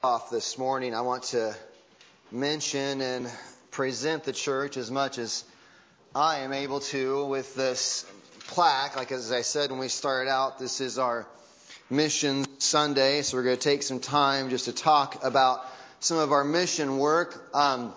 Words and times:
off 0.00 0.30
this 0.30 0.56
morning, 0.56 0.94
I 0.94 1.00
want 1.00 1.24
to 1.24 1.56
mention 2.30 3.00
and 3.00 3.28
present 3.72 4.22
the 4.22 4.32
church 4.32 4.76
as 4.76 4.92
much 4.92 5.18
as 5.18 5.42
I 6.14 6.38
am 6.42 6.52
able 6.52 6.78
to 6.78 7.24
with 7.24 7.56
this 7.56 8.06
plaque. 8.46 8.94
Like 8.94 9.10
as 9.10 9.32
I 9.32 9.40
said 9.40 9.72
when 9.72 9.80
we 9.80 9.88
started 9.88 10.30
out, 10.30 10.60
this 10.60 10.80
is 10.80 11.00
our 11.00 11.26
Mission 11.90 12.46
Sunday, 12.60 13.22
so 13.22 13.36
we're 13.36 13.42
going 13.42 13.56
to 13.56 13.60
take 13.60 13.82
some 13.82 13.98
time 13.98 14.50
just 14.50 14.66
to 14.66 14.72
talk 14.72 15.24
about 15.24 15.66
some 15.98 16.18
of 16.18 16.30
our 16.30 16.44
mission 16.44 16.98
work. 16.98 17.52
Um, 17.52 17.92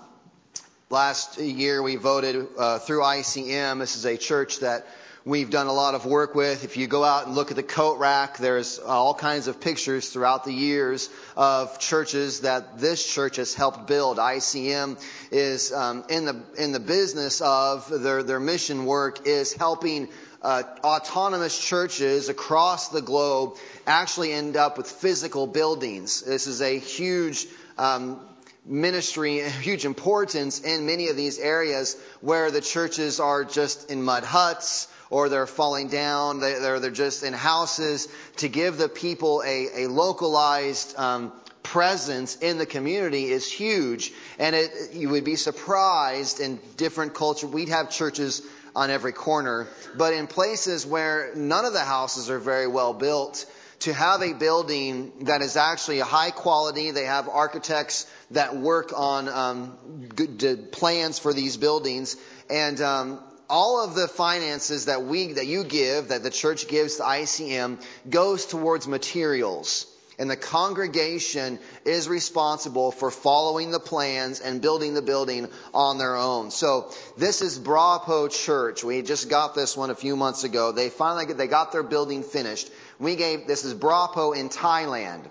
last 0.89 1.39
year 1.39 1.83
we 1.83 1.97
voted 1.97 2.47
uh, 2.57 2.79
through 2.79 3.01
ICM. 3.01 3.77
This 3.77 3.95
is 3.95 4.05
a 4.05 4.17
church 4.17 4.61
that 4.61 4.87
we've 5.23 5.49
done 5.49 5.67
a 5.67 5.73
lot 5.73 5.93
of 5.93 6.05
work 6.05 6.33
with. 6.33 6.63
If 6.63 6.77
you 6.77 6.87
go 6.87 7.03
out 7.03 7.27
and 7.27 7.35
look 7.35 7.51
at 7.51 7.55
the 7.55 7.63
coat 7.63 7.99
rack, 7.99 8.37
there's 8.37 8.79
all 8.79 9.13
kinds 9.13 9.47
of 9.47 9.59
pictures 9.59 10.09
throughout 10.09 10.43
the 10.43 10.53
years 10.53 11.09
of 11.35 11.79
churches 11.79 12.41
that 12.41 12.79
this 12.79 13.05
church 13.05 13.35
has 13.35 13.53
helped 13.53 13.87
build. 13.87 14.17
ICM 14.17 14.99
is 15.31 15.71
um, 15.71 16.03
in 16.09 16.25
the 16.25 16.41
in 16.57 16.71
the 16.71 16.79
business 16.79 17.41
of 17.41 17.87
their 17.89 18.23
their 18.23 18.39
mission 18.39 18.85
work 18.85 19.27
is 19.27 19.53
helping 19.53 20.09
uh, 20.41 20.63
autonomous 20.83 21.57
churches 21.63 22.29
across 22.29 22.89
the 22.89 23.01
globe 23.01 23.57
actually 23.85 24.33
end 24.33 24.57
up 24.57 24.77
with 24.77 24.87
physical 24.89 25.45
buildings. 25.45 26.21
This 26.21 26.47
is 26.47 26.61
a 26.61 26.79
huge 26.79 27.45
um, 27.77 28.19
ministry, 28.65 29.39
huge 29.41 29.85
importance 29.85 30.61
in 30.61 30.87
many 30.87 31.09
of 31.09 31.15
these 31.15 31.37
areas 31.37 31.95
where 32.21 32.49
the 32.49 32.61
churches 32.61 33.19
are 33.19 33.43
just 33.43 33.91
in 33.91 34.01
mud 34.01 34.23
huts 34.23 34.87
or 35.11 35.29
they're 35.29 35.45
falling 35.45 35.89
down, 35.89 36.39
they, 36.39 36.55
are 36.55 36.79
they're 36.79 36.89
just 36.89 37.21
in 37.21 37.33
houses 37.33 38.07
to 38.37 38.49
give 38.49 38.77
the 38.77 38.89
people 38.89 39.43
a, 39.45 39.83
a 39.83 39.87
localized 39.87 40.97
um, 40.97 41.31
presence 41.61 42.37
in 42.37 42.57
the 42.57 42.65
community 42.65 43.25
is 43.25 43.51
huge. 43.51 44.11
And 44.39 44.55
it, 44.55 44.71
you 44.93 45.09
would 45.09 45.25
be 45.25 45.35
surprised 45.35 46.39
in 46.39 46.59
different 46.77 47.13
cultures. 47.13 47.51
We'd 47.51 47.69
have 47.69 47.91
churches 47.91 48.41
on 48.75 48.89
every 48.89 49.11
corner, 49.11 49.67
but 49.97 50.13
in 50.13 50.27
places 50.27 50.85
where 50.85 51.33
none 51.35 51.65
of 51.65 51.73
the 51.73 51.81
houses 51.81 52.29
are 52.29 52.39
very 52.39 52.67
well 52.67 52.93
built, 52.93 53.45
to 53.81 53.93
have 53.93 54.21
a 54.21 54.33
building 54.33 55.11
that 55.21 55.41
is 55.41 55.57
actually 55.57 55.99
a 55.99 56.05
high 56.05 56.29
quality, 56.29 56.91
they 56.91 57.05
have 57.05 57.27
architects 57.27 58.05
that 58.29 58.55
work 58.55 58.93
on 58.95 59.27
um, 59.27 59.77
good, 60.15 60.71
plans 60.71 61.17
for 61.17 61.33
these 61.33 61.57
buildings, 61.57 62.15
and 62.49 62.79
um, 62.79 63.19
all 63.51 63.83
of 63.83 63.95
the 63.95 64.07
finances 64.07 64.85
that 64.85 65.03
we 65.03 65.33
that 65.33 65.45
you 65.45 65.63
give 65.65 66.07
that 66.07 66.23
the 66.23 66.29
church 66.29 66.67
gives 66.69 66.95
to 66.95 67.03
ICM 67.03 67.83
goes 68.09 68.45
towards 68.45 68.87
materials 68.87 69.85
and 70.17 70.29
the 70.29 70.37
congregation 70.37 71.59
is 71.83 72.07
responsible 72.07 72.91
for 72.91 73.09
following 73.09 73.71
the 73.71 73.79
plans 73.79 74.39
and 74.39 74.61
building 74.61 74.93
the 74.93 75.01
building 75.01 75.49
on 75.73 75.97
their 75.97 76.15
own. 76.15 76.51
So 76.51 76.91
this 77.17 77.41
is 77.41 77.57
Brapo 77.57 78.29
Church. 78.29 78.83
We 78.83 79.01
just 79.01 79.29
got 79.29 79.55
this 79.55 79.75
one 79.75 79.89
a 79.89 79.95
few 79.95 80.15
months 80.15 80.43
ago. 80.43 80.71
They 80.71 80.89
finally 80.89 81.33
they 81.33 81.47
got 81.47 81.71
their 81.71 81.83
building 81.83 82.23
finished. 82.23 82.69
We 82.99 83.15
gave 83.15 83.47
this 83.47 83.65
is 83.65 83.73
Brapo 83.73 84.35
in 84.35 84.49
Thailand. 84.49 85.23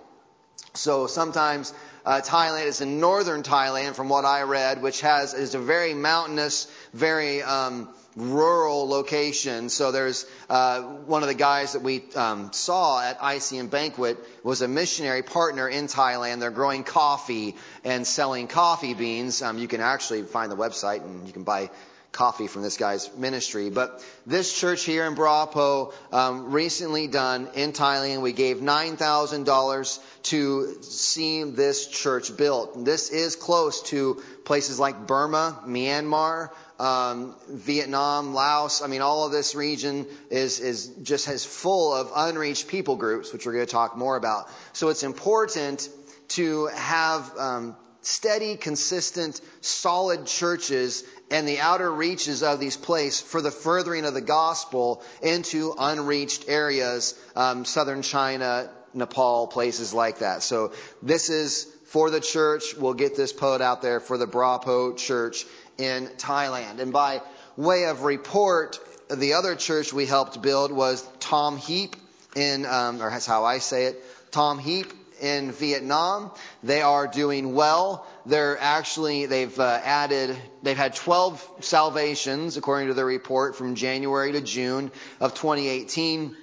So 0.74 1.06
sometimes 1.06 1.72
uh, 2.04 2.20
Thailand 2.24 2.66
is 2.66 2.80
in 2.80 3.00
northern 3.00 3.42
Thailand, 3.42 3.94
from 3.94 4.08
what 4.08 4.24
I 4.24 4.42
read, 4.42 4.82
which 4.82 5.00
has 5.02 5.34
is 5.34 5.54
a 5.54 5.58
very 5.58 5.94
mountainous, 5.94 6.66
very 6.94 7.42
um, 7.42 7.88
rural 8.16 8.88
location. 8.88 9.68
So 9.68 9.92
there's 9.92 10.26
uh, 10.48 10.82
one 10.82 11.22
of 11.22 11.28
the 11.28 11.34
guys 11.34 11.74
that 11.74 11.82
we 11.82 12.02
um, 12.14 12.52
saw 12.52 13.02
at 13.02 13.18
ICM 13.18 13.70
Banquet 13.70 14.18
was 14.42 14.62
a 14.62 14.68
missionary 14.68 15.22
partner 15.22 15.68
in 15.68 15.86
Thailand. 15.86 16.40
They're 16.40 16.50
growing 16.50 16.84
coffee 16.84 17.56
and 17.84 18.06
selling 18.06 18.48
coffee 18.48 18.94
beans. 18.94 19.42
Um, 19.42 19.58
you 19.58 19.68
can 19.68 19.80
actually 19.80 20.22
find 20.22 20.50
the 20.50 20.56
website 20.56 21.02
and 21.02 21.26
you 21.26 21.32
can 21.32 21.44
buy 21.44 21.70
coffee 22.12 22.48
from 22.48 22.62
this 22.62 22.76
guy's 22.76 23.14
ministry. 23.16 23.70
But 23.70 24.04
this 24.26 24.52
church 24.52 24.84
here 24.84 25.06
in 25.06 25.14
Brapo, 25.14 25.92
um, 26.12 26.50
recently 26.52 27.06
done 27.06 27.48
in 27.54 27.72
Thailand, 27.72 28.22
we 28.22 28.32
gave 28.32 28.58
$9,000 28.58 29.98
to 30.24 30.82
see 30.82 31.44
this 31.44 31.86
church 31.86 32.36
built. 32.36 32.84
This 32.84 33.10
is 33.10 33.36
close 33.36 33.82
to 33.84 34.22
places 34.44 34.78
like 34.78 35.06
Burma, 35.06 35.60
Myanmar, 35.66 36.50
um, 36.80 37.36
Vietnam, 37.48 38.34
Laos. 38.34 38.82
I 38.82 38.86
mean, 38.86 39.02
all 39.02 39.26
of 39.26 39.32
this 39.32 39.54
region 39.54 40.06
is 40.30 40.60
is 40.60 40.86
just 41.02 41.28
as 41.28 41.44
full 41.44 41.92
of 41.92 42.10
unreached 42.16 42.68
people 42.68 42.96
groups, 42.96 43.32
which 43.32 43.46
we're 43.46 43.52
going 43.52 43.66
to 43.66 43.70
talk 43.70 43.96
more 43.96 44.16
about. 44.16 44.48
So 44.72 44.88
it's 44.88 45.02
important 45.02 45.88
to 46.28 46.66
have 46.66 47.38
um, 47.38 47.76
steady, 48.02 48.56
consistent, 48.56 49.40
solid 49.60 50.26
churches 50.26 51.04
and 51.30 51.46
the 51.46 51.60
outer 51.60 51.90
reaches 51.90 52.42
of 52.42 52.60
these 52.60 52.76
places 52.76 53.20
for 53.20 53.40
the 53.40 53.50
furthering 53.50 54.04
of 54.04 54.14
the 54.14 54.20
gospel 54.20 55.02
into 55.22 55.74
unreached 55.78 56.46
areas, 56.48 57.14
um, 57.36 57.64
southern 57.64 58.02
China, 58.02 58.68
Nepal, 58.92 59.46
places 59.46 59.94
like 59.94 60.18
that. 60.18 60.42
So 60.42 60.72
this 61.02 61.30
is 61.30 61.64
for 61.86 62.10
the 62.10 62.20
church. 62.20 62.74
We'll 62.76 62.94
get 62.94 63.16
this 63.16 63.32
poet 63.32 63.60
out 63.60 63.82
there 63.82 64.00
for 64.00 64.18
the 64.18 64.26
Brapo 64.26 64.96
church 64.96 65.46
in 65.78 66.08
Thailand. 66.18 66.80
And 66.80 66.92
by 66.92 67.22
way 67.56 67.84
of 67.84 68.02
report, 68.02 68.78
the 69.08 69.34
other 69.34 69.54
church 69.54 69.92
we 69.92 70.06
helped 70.06 70.40
build 70.42 70.72
was 70.72 71.06
Tom 71.20 71.56
Heap 71.56 71.96
in, 72.34 72.66
um, 72.66 73.02
or 73.02 73.10
that's 73.10 73.26
how 73.26 73.44
I 73.44 73.58
say 73.58 73.86
it, 73.86 74.04
Tom 74.30 74.58
Heap 74.58 74.92
in 75.20 75.52
Vietnam. 75.52 76.30
They 76.62 76.82
are 76.82 77.06
doing 77.06 77.54
well. 77.54 78.06
They're 78.26 78.58
actually, 78.58 79.26
they've 79.26 79.58
uh, 79.58 79.80
added, 79.82 80.36
they've 80.62 80.76
had 80.76 80.94
12 80.94 81.48
salvations 81.60 82.56
according 82.56 82.88
to 82.88 82.94
the 82.94 83.04
report 83.04 83.56
from 83.56 83.74
January 83.74 84.32
to 84.32 84.40
June 84.40 84.90
of 85.20 85.34
2018 85.34 86.36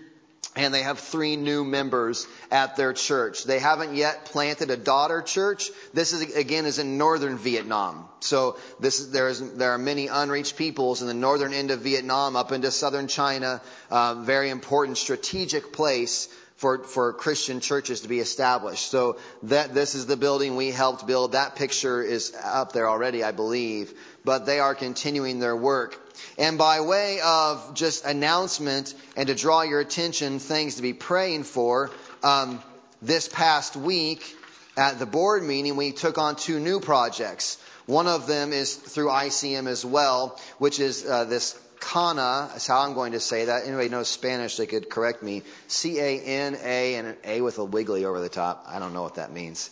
and 0.57 0.73
they 0.73 0.81
have 0.81 0.99
three 0.99 1.35
new 1.35 1.63
members 1.63 2.27
at 2.51 2.75
their 2.75 2.91
church. 2.91 3.43
They 3.43 3.59
haven't 3.59 3.95
yet 3.95 4.25
planted 4.25 4.71
a 4.71 4.77
daughter 4.77 5.21
church. 5.21 5.69
This 5.93 6.13
is 6.13 6.35
again 6.35 6.65
is 6.65 6.79
in 6.79 6.97
northern 6.97 7.37
Vietnam. 7.37 8.07
So 8.19 8.57
this 8.79 8.99
is, 8.99 9.11
there 9.11 9.29
is 9.29 9.53
there 9.53 9.71
are 9.71 9.77
many 9.77 10.07
unreached 10.07 10.57
peoples 10.57 11.01
in 11.01 11.07
the 11.07 11.13
northern 11.13 11.53
end 11.53 11.71
of 11.71 11.81
Vietnam 11.81 12.35
up 12.35 12.51
into 12.51 12.71
southern 12.71 13.07
China. 13.07 13.61
Uh, 13.89 14.15
very 14.15 14.49
important 14.49 14.97
strategic 14.97 15.71
place 15.71 16.27
for, 16.57 16.83
for 16.83 17.13
Christian 17.13 17.59
churches 17.59 18.01
to 18.01 18.07
be 18.07 18.19
established. 18.19 18.89
So 18.89 19.17
that 19.43 19.73
this 19.73 19.95
is 19.95 20.07
the 20.07 20.17
building 20.17 20.55
we 20.55 20.71
helped 20.71 21.07
build. 21.07 21.31
That 21.31 21.55
picture 21.55 22.01
is 22.01 22.35
up 22.43 22.73
there 22.73 22.89
already, 22.89 23.23
I 23.23 23.31
believe. 23.31 23.93
But 24.25 24.45
they 24.45 24.59
are 24.59 24.75
continuing 24.75 25.39
their 25.39 25.55
work. 25.55 25.99
And 26.37 26.57
by 26.57 26.81
way 26.81 27.19
of 27.23 27.75
just 27.75 28.05
announcement 28.05 28.93
and 29.15 29.27
to 29.27 29.35
draw 29.35 29.61
your 29.61 29.79
attention, 29.79 30.39
things 30.39 30.75
to 30.75 30.81
be 30.81 30.93
praying 30.93 31.43
for, 31.43 31.91
um, 32.23 32.61
this 33.01 33.27
past 33.27 33.75
week 33.75 34.35
at 34.75 34.99
the 34.99 35.05
board 35.05 35.43
meeting, 35.43 35.75
we 35.75 35.91
took 35.91 36.17
on 36.17 36.35
two 36.35 36.59
new 36.59 36.79
projects. 36.79 37.57
One 37.87 38.07
of 38.07 38.27
them 38.27 38.53
is 38.53 38.75
through 38.75 39.07
ICM 39.07 39.67
as 39.67 39.83
well, 39.83 40.39
which 40.59 40.79
is 40.79 41.05
uh, 41.05 41.23
this 41.23 41.57
Cana, 41.79 42.49
that's 42.51 42.67
how 42.67 42.81
I'm 42.81 42.93
going 42.93 43.13
to 43.13 43.19
say 43.19 43.45
that. 43.45 43.65
Anybody 43.65 43.89
knows 43.89 44.09
Spanish, 44.09 44.57
they 44.57 44.65
could 44.65 44.89
correct 44.89 45.23
me. 45.23 45.43
C 45.67 45.99
A 45.99 46.19
N 46.19 46.57
A 46.61 46.95
and 46.95 47.07
an 47.07 47.17
A 47.23 47.41
with 47.41 47.57
a 47.59 47.65
wiggly 47.65 48.05
over 48.05 48.19
the 48.19 48.29
top. 48.29 48.65
I 48.67 48.79
don't 48.79 48.93
know 48.93 49.03
what 49.03 49.15
that 49.15 49.31
means. 49.31 49.69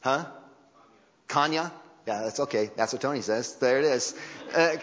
Huh? 0.00 0.26
Cana? 1.26 1.72
Yeah, 2.06 2.22
that's 2.22 2.40
okay. 2.40 2.70
That's 2.76 2.92
what 2.92 3.02
Tony 3.02 3.20
says. 3.20 3.54
There 3.56 3.78
it 3.78 3.84
is. 3.84 4.14
Uh, 4.54 4.76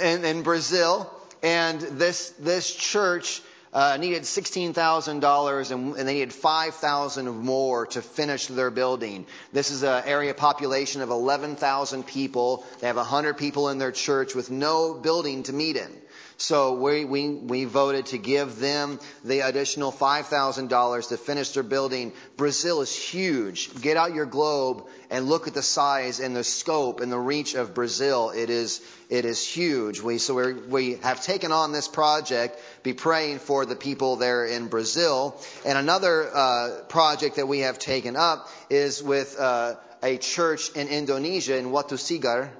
in, 0.00 0.24
in 0.24 0.42
Brazil. 0.42 1.12
And 1.42 1.80
this, 1.80 2.30
this 2.38 2.72
church 2.72 3.42
uh, 3.72 3.96
needed 3.98 4.22
$16,000 4.22 5.70
and, 5.70 5.96
and 5.96 6.08
they 6.08 6.14
needed 6.14 6.32
5,000 6.32 7.28
more 7.28 7.86
to 7.86 8.02
finish 8.02 8.46
their 8.46 8.70
building. 8.70 9.26
This 9.52 9.70
is 9.70 9.82
an 9.82 10.02
area 10.06 10.34
population 10.34 11.02
of 11.02 11.10
11,000 11.10 12.06
people. 12.06 12.64
They 12.80 12.88
have 12.88 12.96
100 12.96 13.38
people 13.38 13.68
in 13.68 13.78
their 13.78 13.92
church 13.92 14.34
with 14.34 14.50
no 14.50 14.94
building 14.94 15.44
to 15.44 15.52
meet 15.52 15.76
in. 15.76 15.90
So 16.36 16.74
we, 16.74 17.04
we, 17.04 17.28
we 17.28 17.64
voted 17.66 18.06
to 18.06 18.18
give 18.18 18.58
them 18.58 18.98
the 19.24 19.40
additional 19.40 19.92
$5,000 19.92 21.08
to 21.08 21.16
finish 21.18 21.50
their 21.50 21.62
building. 21.62 22.12
Brazil 22.38 22.80
is 22.80 22.96
huge. 22.96 23.70
Get 23.82 23.98
out 23.98 24.14
your 24.14 24.24
globe 24.24 24.86
and 25.10 25.28
look 25.28 25.48
at 25.48 25.54
the 25.54 25.62
size 25.62 26.18
and 26.18 26.34
the 26.34 26.42
scope 26.42 27.00
and 27.00 27.12
the 27.12 27.18
reach 27.18 27.54
of 27.54 27.74
Brazil. 27.74 28.30
It 28.30 28.48
is, 28.48 28.80
it 29.10 29.26
is 29.26 29.46
huge. 29.46 30.00
We, 30.00 30.16
so 30.16 30.34
we 30.34 30.52
we 30.52 30.94
have 31.02 31.22
taken 31.22 31.52
on 31.52 31.72
this 31.72 31.88
project, 31.88 32.58
be 32.82 32.94
praying 32.94 33.40
for 33.40 33.66
the 33.66 33.76
people 33.76 34.16
there 34.16 34.46
in 34.46 34.68
Brazil. 34.68 35.38
And 35.66 35.76
another 35.76 36.30
uh, 36.34 36.82
project 36.88 37.36
that 37.36 37.48
we 37.48 37.60
have 37.60 37.78
taken 37.78 38.16
up 38.16 38.48
is 38.70 39.02
with 39.02 39.38
uh, 39.38 39.74
a 40.02 40.16
church 40.16 40.70
in 40.70 40.88
Indonesia 40.88 41.58
in 41.58 41.66
Watu 41.66 41.98
Sigar 41.98 42.50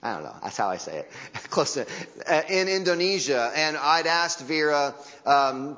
I 0.00 0.14
don't 0.14 0.22
know. 0.22 0.36
That's 0.44 0.56
how 0.56 0.68
I 0.68 0.76
say 0.76 0.98
it. 0.98 1.10
Close 1.50 1.74
to 1.74 1.84
uh, 2.24 2.42
in 2.48 2.68
Indonesia, 2.68 3.50
and 3.56 3.76
I'd 3.76 4.06
asked 4.06 4.40
Vera 4.40 4.94
um, 5.26 5.76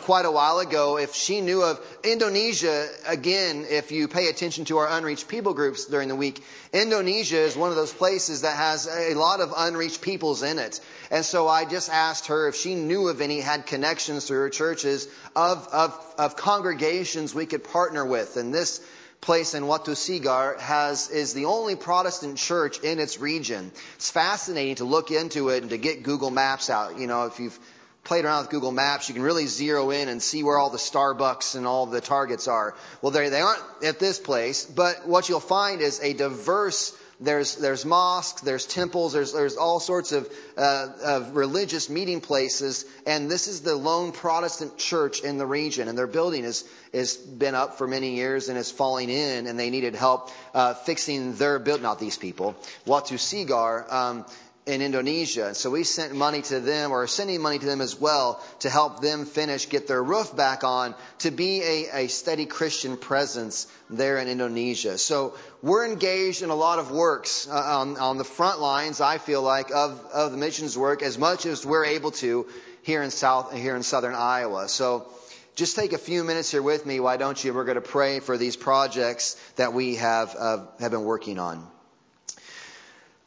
quite 0.00 0.26
a 0.26 0.32
while 0.32 0.58
ago 0.58 0.98
if 0.98 1.14
she 1.14 1.40
knew 1.40 1.62
of 1.62 1.78
Indonesia. 2.02 2.88
Again, 3.06 3.64
if 3.70 3.92
you 3.92 4.08
pay 4.08 4.28
attention 4.28 4.64
to 4.64 4.78
our 4.78 4.88
unreached 4.88 5.28
people 5.28 5.54
groups 5.54 5.84
during 5.84 6.08
the 6.08 6.16
week, 6.16 6.42
Indonesia 6.72 7.38
is 7.38 7.56
one 7.56 7.70
of 7.70 7.76
those 7.76 7.92
places 7.92 8.40
that 8.40 8.56
has 8.56 8.88
a 8.88 9.14
lot 9.14 9.38
of 9.38 9.54
unreached 9.56 10.00
peoples 10.02 10.42
in 10.42 10.58
it. 10.58 10.80
And 11.12 11.24
so 11.24 11.46
I 11.46 11.64
just 11.64 11.88
asked 11.88 12.26
her 12.26 12.48
if 12.48 12.56
she 12.56 12.74
knew 12.74 13.06
of 13.06 13.20
any, 13.20 13.40
had 13.40 13.66
connections 13.66 14.26
through 14.26 14.40
her 14.40 14.50
churches 14.50 15.06
of 15.36 15.68
of, 15.68 16.14
of 16.18 16.36
congregations 16.36 17.32
we 17.32 17.46
could 17.46 17.62
partner 17.62 18.04
with, 18.04 18.36
and 18.36 18.52
this 18.52 18.80
place 19.22 19.54
in 19.54 19.62
Watu 19.62 19.94
Sigar 19.94 20.58
has, 20.58 21.08
is 21.08 21.32
the 21.32 21.44
only 21.44 21.76
Protestant 21.76 22.36
church 22.36 22.80
in 22.80 22.98
its 22.98 23.20
region. 23.20 23.70
It's 23.94 24.10
fascinating 24.10 24.74
to 24.76 24.84
look 24.84 25.12
into 25.12 25.48
it 25.50 25.62
and 25.62 25.70
to 25.70 25.78
get 25.78 26.02
Google 26.02 26.30
Maps 26.30 26.68
out. 26.68 26.98
You 26.98 27.06
know, 27.06 27.26
if 27.26 27.38
you've 27.38 27.58
played 28.02 28.24
around 28.24 28.42
with 28.42 28.50
Google 28.50 28.72
Maps, 28.72 29.08
you 29.08 29.14
can 29.14 29.22
really 29.22 29.46
zero 29.46 29.90
in 29.90 30.08
and 30.08 30.20
see 30.20 30.42
where 30.42 30.58
all 30.58 30.70
the 30.70 30.78
Starbucks 30.78 31.54
and 31.54 31.68
all 31.68 31.86
the 31.86 32.00
Targets 32.00 32.48
are. 32.48 32.74
Well, 33.00 33.12
they, 33.12 33.28
they 33.28 33.40
aren't 33.40 33.62
at 33.84 34.00
this 34.00 34.18
place, 34.18 34.64
but 34.64 35.06
what 35.06 35.28
you'll 35.28 35.38
find 35.38 35.80
is 35.80 36.00
a 36.02 36.14
diverse 36.14 36.92
there's, 37.24 37.56
there's 37.56 37.84
mosques, 37.84 38.42
there's 38.42 38.66
temples, 38.66 39.12
there's, 39.12 39.32
there's 39.32 39.56
all 39.56 39.80
sorts 39.80 40.12
of, 40.12 40.28
uh, 40.56 40.88
of 41.04 41.36
religious 41.36 41.88
meeting 41.88 42.20
places, 42.20 42.84
and 43.06 43.30
this 43.30 43.48
is 43.48 43.62
the 43.62 43.74
lone 43.76 44.12
Protestant 44.12 44.76
church 44.78 45.22
in 45.22 45.38
the 45.38 45.46
region, 45.46 45.88
and 45.88 45.96
their 45.96 46.06
building 46.06 46.44
has 46.44 46.64
is 46.92 47.16
been 47.16 47.54
up 47.54 47.78
for 47.78 47.86
many 47.86 48.16
years 48.16 48.48
and 48.48 48.58
is 48.58 48.70
falling 48.70 49.08
in, 49.08 49.46
and 49.46 49.58
they 49.58 49.70
needed 49.70 49.94
help 49.94 50.30
uh, 50.52 50.74
fixing 50.74 51.34
their 51.36 51.58
build. 51.58 51.80
Not 51.80 51.98
these 51.98 52.18
people. 52.18 52.54
Watu 52.86 53.18
Sigar 53.18 53.90
um, 53.90 54.24
in 54.64 54.80
Indonesia. 54.80 55.48
And 55.48 55.56
So 55.56 55.70
we 55.70 55.82
sent 55.82 56.14
money 56.14 56.42
to 56.42 56.60
them 56.60 56.92
or 56.92 57.02
are 57.02 57.06
sending 57.08 57.40
money 57.40 57.58
to 57.58 57.66
them 57.66 57.80
as 57.80 57.98
well 57.98 58.40
to 58.60 58.70
help 58.70 59.00
them 59.00 59.26
finish, 59.26 59.68
get 59.68 59.88
their 59.88 60.02
roof 60.02 60.36
back 60.36 60.62
on, 60.62 60.94
to 61.20 61.30
be 61.30 61.62
a, 61.62 62.04
a 62.04 62.06
steady 62.08 62.46
Christian 62.46 62.96
presence 62.96 63.66
there 63.90 64.18
in 64.18 64.28
Indonesia. 64.28 64.98
So 64.98 65.34
we're 65.62 65.86
engaged 65.86 66.42
in 66.42 66.50
a 66.50 66.54
lot 66.54 66.78
of 66.78 66.92
works 66.92 67.48
uh, 67.48 67.54
on, 67.54 67.96
on 67.96 68.18
the 68.18 68.24
front 68.24 68.60
lines, 68.60 69.00
I 69.00 69.18
feel 69.18 69.42
like, 69.42 69.70
of, 69.72 70.00
of 70.12 70.30
the 70.30 70.38
missions 70.38 70.78
work 70.78 71.02
as 71.02 71.18
much 71.18 71.44
as 71.44 71.66
we're 71.66 71.86
able 71.86 72.12
to 72.12 72.46
here 72.82 73.02
in 73.02 73.10
South, 73.10 73.52
here 73.52 73.74
in 73.74 73.82
Southern 73.82 74.14
Iowa. 74.14 74.68
So 74.68 75.08
just 75.56 75.74
take 75.74 75.92
a 75.92 75.98
few 75.98 76.22
minutes 76.22 76.52
here 76.52 76.62
with 76.62 76.86
me, 76.86 77.00
why 77.00 77.16
don't 77.16 77.42
you? 77.42 77.52
We're 77.52 77.64
going 77.64 77.74
to 77.74 77.80
pray 77.80 78.20
for 78.20 78.38
these 78.38 78.56
projects 78.56 79.36
that 79.56 79.72
we 79.72 79.96
have, 79.96 80.36
uh, 80.38 80.66
have 80.78 80.92
been 80.92 81.04
working 81.04 81.40
on. 81.40 81.66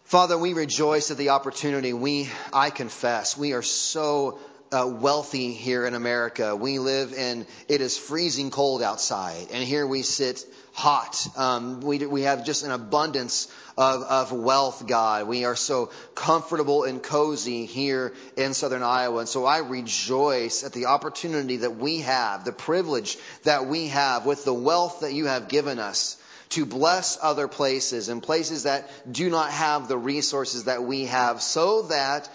Father, 0.05 0.37
we 0.37 0.53
rejoice 0.53 1.09
at 1.09 1.17
the 1.17 1.29
opportunity. 1.29 1.91
We, 1.91 2.29
I 2.53 2.69
confess, 2.69 3.35
we 3.35 3.53
are 3.53 3.63
so 3.63 4.37
uh, 4.71 4.85
wealthy 4.87 5.53
here 5.53 5.87
in 5.87 5.95
America. 5.95 6.55
We 6.55 6.77
live 6.77 7.11
in, 7.11 7.47
it 7.67 7.81
is 7.81 7.97
freezing 7.97 8.51
cold 8.51 8.83
outside, 8.83 9.47
and 9.51 9.63
here 9.63 9.87
we 9.87 10.03
sit 10.03 10.45
hot. 10.73 11.27
Um, 11.35 11.81
we, 11.81 12.05
we 12.05 12.21
have 12.21 12.45
just 12.45 12.63
an 12.63 12.69
abundance 12.69 13.51
of, 13.79 14.03
of 14.03 14.31
wealth, 14.31 14.85
God. 14.85 15.27
We 15.27 15.45
are 15.45 15.55
so 15.55 15.89
comfortable 16.13 16.83
and 16.83 17.01
cozy 17.01 17.65
here 17.65 18.13
in 18.37 18.53
southern 18.53 18.83
Iowa. 18.83 19.21
And 19.21 19.29
so 19.29 19.45
I 19.45 19.57
rejoice 19.57 20.63
at 20.63 20.73
the 20.73 20.85
opportunity 20.85 21.57
that 21.57 21.77
we 21.77 22.01
have, 22.01 22.45
the 22.45 22.51
privilege 22.51 23.17
that 23.41 23.65
we 23.65 23.87
have 23.87 24.27
with 24.27 24.45
the 24.45 24.53
wealth 24.53 24.99
that 24.99 25.13
you 25.13 25.25
have 25.25 25.47
given 25.47 25.79
us 25.79 26.17
to 26.49 26.65
bless 26.65 27.17
other 27.21 27.47
places 27.47 28.09
and 28.09 28.21
places 28.21 28.63
that 28.63 28.89
do 29.11 29.29
not 29.29 29.51
have 29.51 29.87
the 29.87 29.97
resources 29.97 30.65
that 30.65 30.83
we 30.83 31.05
have 31.05 31.41
so 31.41 31.83
that 31.83 32.29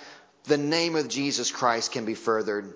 the 0.44 0.58
name 0.58 0.96
of 0.96 1.08
Jesus 1.08 1.50
Christ 1.50 1.92
can 1.92 2.04
be 2.04 2.14
furthered. 2.14 2.74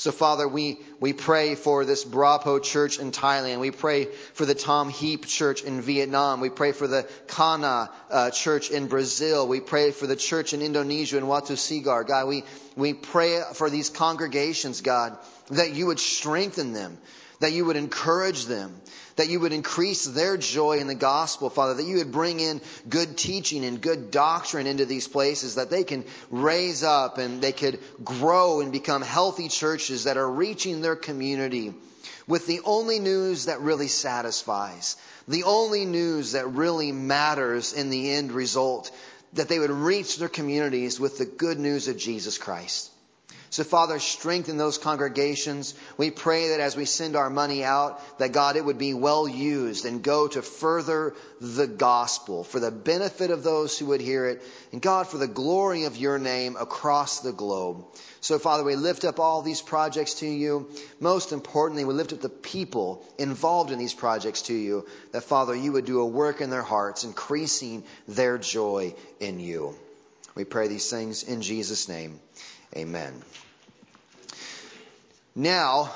So, 0.00 0.12
Father, 0.12 0.48
we, 0.48 0.78
we 0.98 1.12
pray 1.12 1.54
for 1.56 1.84
this 1.84 2.06
Brapo 2.06 2.62
church 2.62 2.98
in 2.98 3.12
Thailand. 3.12 3.60
We 3.60 3.70
pray 3.70 4.06
for 4.32 4.46
the 4.46 4.54
Tom 4.54 4.88
Heap 4.88 5.26
church 5.26 5.62
in 5.62 5.82
Vietnam. 5.82 6.40
We 6.40 6.48
pray 6.48 6.72
for 6.72 6.86
the 6.86 7.06
Cana 7.28 7.90
uh, 8.10 8.30
church 8.30 8.70
in 8.70 8.86
Brazil. 8.86 9.46
We 9.46 9.60
pray 9.60 9.90
for 9.90 10.06
the 10.06 10.16
church 10.16 10.54
in 10.54 10.62
Indonesia 10.62 11.18
in 11.18 11.24
Watu 11.24 11.52
Sigar. 11.52 12.06
God, 12.06 12.28
we, 12.28 12.44
we 12.76 12.94
pray 12.94 13.42
for 13.52 13.68
these 13.68 13.90
congregations, 13.90 14.80
God, 14.80 15.18
that 15.50 15.74
you 15.74 15.84
would 15.84 16.00
strengthen 16.00 16.72
them, 16.72 16.96
that 17.40 17.52
you 17.52 17.64
would 17.64 17.76
encourage 17.76 18.46
them, 18.46 18.80
that 19.16 19.28
you 19.28 19.40
would 19.40 19.52
increase 19.52 20.04
their 20.04 20.36
joy 20.36 20.78
in 20.78 20.86
the 20.86 20.94
gospel, 20.94 21.50
Father, 21.50 21.74
that 21.74 21.86
you 21.86 21.96
would 21.96 22.12
bring 22.12 22.38
in 22.40 22.60
good 22.88 23.18
teaching 23.18 23.64
and 23.64 23.80
good 23.80 24.10
doctrine 24.10 24.66
into 24.66 24.84
these 24.84 25.08
places, 25.08 25.56
that 25.56 25.70
they 25.70 25.84
can 25.84 26.04
raise 26.30 26.82
up 26.82 27.18
and 27.18 27.42
they 27.42 27.52
could 27.52 27.80
grow 28.04 28.60
and 28.60 28.72
become 28.72 29.02
healthy 29.02 29.48
churches 29.48 30.04
that 30.04 30.16
are 30.16 30.30
reaching 30.30 30.80
their 30.80 30.96
community 30.96 31.74
with 32.26 32.46
the 32.46 32.60
only 32.64 33.00
news 33.00 33.46
that 33.46 33.60
really 33.60 33.88
satisfies, 33.88 34.96
the 35.26 35.44
only 35.44 35.84
news 35.84 36.32
that 36.32 36.46
really 36.46 36.92
matters 36.92 37.72
in 37.72 37.90
the 37.90 38.12
end 38.12 38.32
result, 38.32 38.90
that 39.32 39.48
they 39.48 39.58
would 39.58 39.70
reach 39.70 40.18
their 40.18 40.28
communities 40.28 41.00
with 41.00 41.18
the 41.18 41.26
good 41.26 41.58
news 41.58 41.88
of 41.88 41.96
Jesus 41.96 42.38
Christ. 42.38 42.90
So, 43.52 43.64
Father, 43.64 43.98
strengthen 43.98 44.58
those 44.58 44.78
congregations. 44.78 45.74
We 45.96 46.12
pray 46.12 46.50
that 46.50 46.60
as 46.60 46.76
we 46.76 46.84
send 46.84 47.16
our 47.16 47.28
money 47.28 47.64
out, 47.64 48.18
that 48.20 48.30
God, 48.30 48.54
it 48.54 48.64
would 48.64 48.78
be 48.78 48.94
well 48.94 49.26
used 49.26 49.86
and 49.86 50.04
go 50.04 50.28
to 50.28 50.40
further 50.40 51.14
the 51.40 51.66
gospel 51.66 52.44
for 52.44 52.60
the 52.60 52.70
benefit 52.70 53.32
of 53.32 53.42
those 53.42 53.76
who 53.76 53.86
would 53.86 54.00
hear 54.00 54.26
it. 54.26 54.40
And 54.70 54.80
God, 54.80 55.08
for 55.08 55.18
the 55.18 55.26
glory 55.26 55.82
of 55.84 55.96
your 55.96 56.16
name 56.16 56.54
across 56.54 57.20
the 57.20 57.32
globe. 57.32 57.84
So, 58.20 58.38
Father, 58.38 58.62
we 58.62 58.76
lift 58.76 59.04
up 59.04 59.18
all 59.18 59.42
these 59.42 59.62
projects 59.62 60.14
to 60.20 60.28
you. 60.28 60.70
Most 61.00 61.32
importantly, 61.32 61.84
we 61.84 61.92
lift 61.92 62.12
up 62.12 62.20
the 62.20 62.28
people 62.28 63.04
involved 63.18 63.72
in 63.72 63.80
these 63.80 63.94
projects 63.94 64.42
to 64.42 64.54
you. 64.54 64.86
That, 65.10 65.24
Father, 65.24 65.56
you 65.56 65.72
would 65.72 65.86
do 65.86 66.00
a 66.00 66.06
work 66.06 66.40
in 66.40 66.50
their 66.50 66.62
hearts, 66.62 67.02
increasing 67.02 67.82
their 68.06 68.38
joy 68.38 68.94
in 69.18 69.40
you. 69.40 69.74
We 70.36 70.44
pray 70.44 70.68
these 70.68 70.88
things 70.88 71.24
in 71.24 71.42
Jesus' 71.42 71.88
name. 71.88 72.20
Amen. 72.76 73.12
Now, 75.34 75.90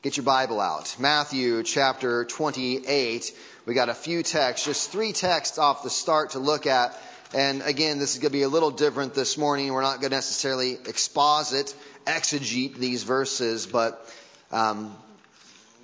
get 0.00 0.16
your 0.16 0.24
Bible 0.24 0.58
out. 0.58 0.96
Matthew 0.98 1.62
chapter 1.62 2.24
28. 2.24 3.36
We 3.66 3.74
got 3.74 3.90
a 3.90 3.94
few 3.94 4.22
texts, 4.22 4.64
just 4.64 4.90
three 4.90 5.12
texts 5.12 5.58
off 5.58 5.82
the 5.82 5.90
start 5.90 6.30
to 6.30 6.38
look 6.38 6.66
at. 6.66 6.98
And 7.34 7.60
again, 7.60 7.98
this 7.98 8.14
is 8.14 8.20
going 8.20 8.30
to 8.30 8.38
be 8.38 8.42
a 8.42 8.48
little 8.48 8.70
different 8.70 9.12
this 9.12 9.36
morning. 9.36 9.70
We're 9.70 9.82
not 9.82 10.00
going 10.00 10.10
to 10.10 10.16
necessarily 10.16 10.72
exposit, 10.72 11.74
exegete 12.06 12.76
these 12.76 13.02
verses, 13.02 13.66
but 13.66 14.02
um, 14.50 14.96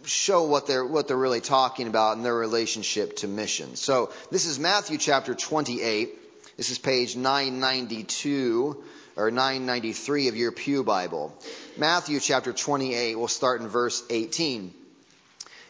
show 0.07 0.45
what 0.45 0.67
they're 0.67 0.87
what 0.87 1.07
they're 1.07 1.19
really 1.19 1.43
talking 1.43 1.87
about 1.87 2.17
and 2.17 2.25
their 2.25 2.35
relationship 2.35 3.17
to 3.17 3.29
mission. 3.29 3.77
So 3.77 4.11
this 4.31 4.47
is 4.47 4.59
Matthew 4.59 4.97
chapter 4.97 5.35
28. 5.35 6.57
This 6.57 6.71
is 6.71 6.79
page 6.79 7.15
992 7.15 8.83
or 9.17 9.31
993 9.31 10.29
of 10.29 10.37
your 10.37 10.53
Pew 10.53 10.83
Bible. 10.83 11.37
Matthew 11.77 12.21
chapter 12.21 12.53
28, 12.53 13.17
we'll 13.17 13.29
start 13.29 13.61
in 13.61 13.69
verse 13.69 14.03
18. 14.11 14.73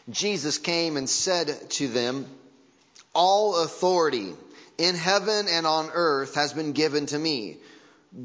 Jesus 0.09 0.57
came 0.57 0.97
and 0.97 1.09
said 1.09 1.69
to 1.71 1.87
them, 1.87 2.27
All 3.13 3.57
authority 3.63 4.33
in 4.77 4.95
heaven 4.95 5.47
and 5.49 5.65
on 5.65 5.89
earth 5.93 6.35
has 6.35 6.53
been 6.53 6.73
given 6.73 7.05
to 7.07 7.17
me. 7.17 7.57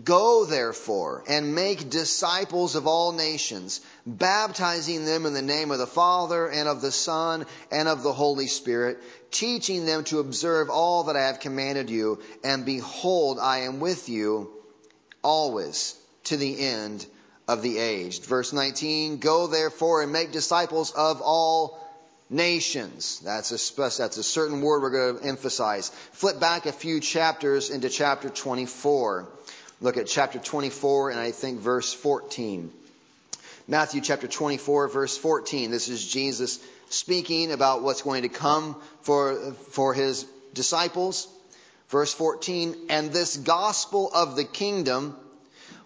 Go 0.04 0.44
therefore 0.44 1.24
and 1.26 1.54
make 1.54 1.90
disciples 1.90 2.76
of 2.76 2.86
all 2.86 3.10
nations, 3.10 3.80
baptizing 4.06 5.04
them 5.04 5.26
in 5.26 5.34
the 5.34 5.42
name 5.42 5.72
of 5.72 5.78
the 5.78 5.86
Father 5.86 6.48
and 6.48 6.68
of 6.68 6.80
the 6.80 6.92
Son 6.92 7.44
and 7.72 7.88
of 7.88 8.04
the 8.04 8.12
Holy 8.12 8.46
Spirit, 8.46 8.98
teaching 9.32 9.86
them 9.86 10.04
to 10.04 10.20
observe 10.20 10.70
all 10.70 11.04
that 11.04 11.16
I 11.16 11.26
have 11.26 11.40
commanded 11.40 11.90
you. 11.90 12.20
And 12.44 12.64
behold, 12.64 13.40
I 13.40 13.60
am 13.60 13.80
with 13.80 14.08
you 14.08 14.52
always 15.22 15.96
to 16.24 16.36
the 16.36 16.60
end 16.60 17.06
of 17.48 17.62
the 17.62 17.78
age. 17.78 18.20
Verse 18.20 18.52
19, 18.52 19.18
go 19.18 19.46
therefore 19.46 20.02
and 20.02 20.12
make 20.12 20.32
disciples 20.32 20.92
of 20.92 21.20
all 21.20 21.78
nations. 22.30 23.20
That's 23.24 23.50
a, 23.50 23.82
that's 23.98 24.16
a 24.16 24.22
certain 24.22 24.62
word 24.62 24.82
we're 24.82 24.90
going 24.90 25.18
to 25.18 25.26
emphasize. 25.26 25.88
Flip 26.12 26.38
back 26.38 26.66
a 26.66 26.72
few 26.72 27.00
chapters 27.00 27.70
into 27.70 27.88
chapter 27.88 28.30
24. 28.30 29.28
Look 29.80 29.96
at 29.96 30.06
chapter 30.06 30.38
24 30.38 31.10
and 31.10 31.18
I 31.18 31.32
think 31.32 31.60
verse 31.60 31.92
14. 31.92 32.70
Matthew 33.66 34.00
chapter 34.00 34.28
24 34.28 34.88
verse 34.88 35.16
14. 35.16 35.70
This 35.70 35.88
is 35.88 36.06
Jesus 36.06 36.60
speaking 36.88 37.50
about 37.52 37.82
what's 37.82 38.02
going 38.02 38.22
to 38.22 38.28
come 38.28 38.76
for, 39.02 39.52
for 39.70 39.94
his 39.94 40.24
disciples. 40.54 41.28
Verse 41.90 42.14
14, 42.14 42.86
and 42.88 43.12
this 43.12 43.36
gospel 43.36 44.10
of 44.14 44.36
the 44.36 44.44
kingdom 44.44 45.16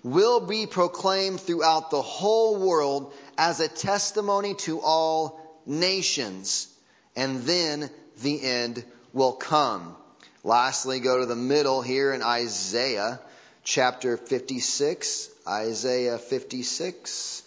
will 0.02 0.40
be 0.40 0.66
proclaimed 0.66 1.40
throughout 1.40 1.90
the 1.90 2.02
whole 2.02 2.56
world 2.56 3.14
as 3.38 3.60
a 3.60 3.68
testimony 3.68 4.54
to 4.54 4.80
all 4.80 5.62
nations, 5.64 6.68
and 7.16 7.42
then 7.44 7.88
the 8.22 8.42
end 8.42 8.84
will 9.14 9.32
come. 9.32 9.96
Lastly, 10.42 11.00
go 11.00 11.20
to 11.20 11.26
the 11.26 11.34
middle 11.34 11.80
here 11.80 12.12
in 12.12 12.22
Isaiah 12.22 13.18
chapter 13.62 14.18
56. 14.18 15.30
Isaiah 15.48 16.18
56. 16.18 17.43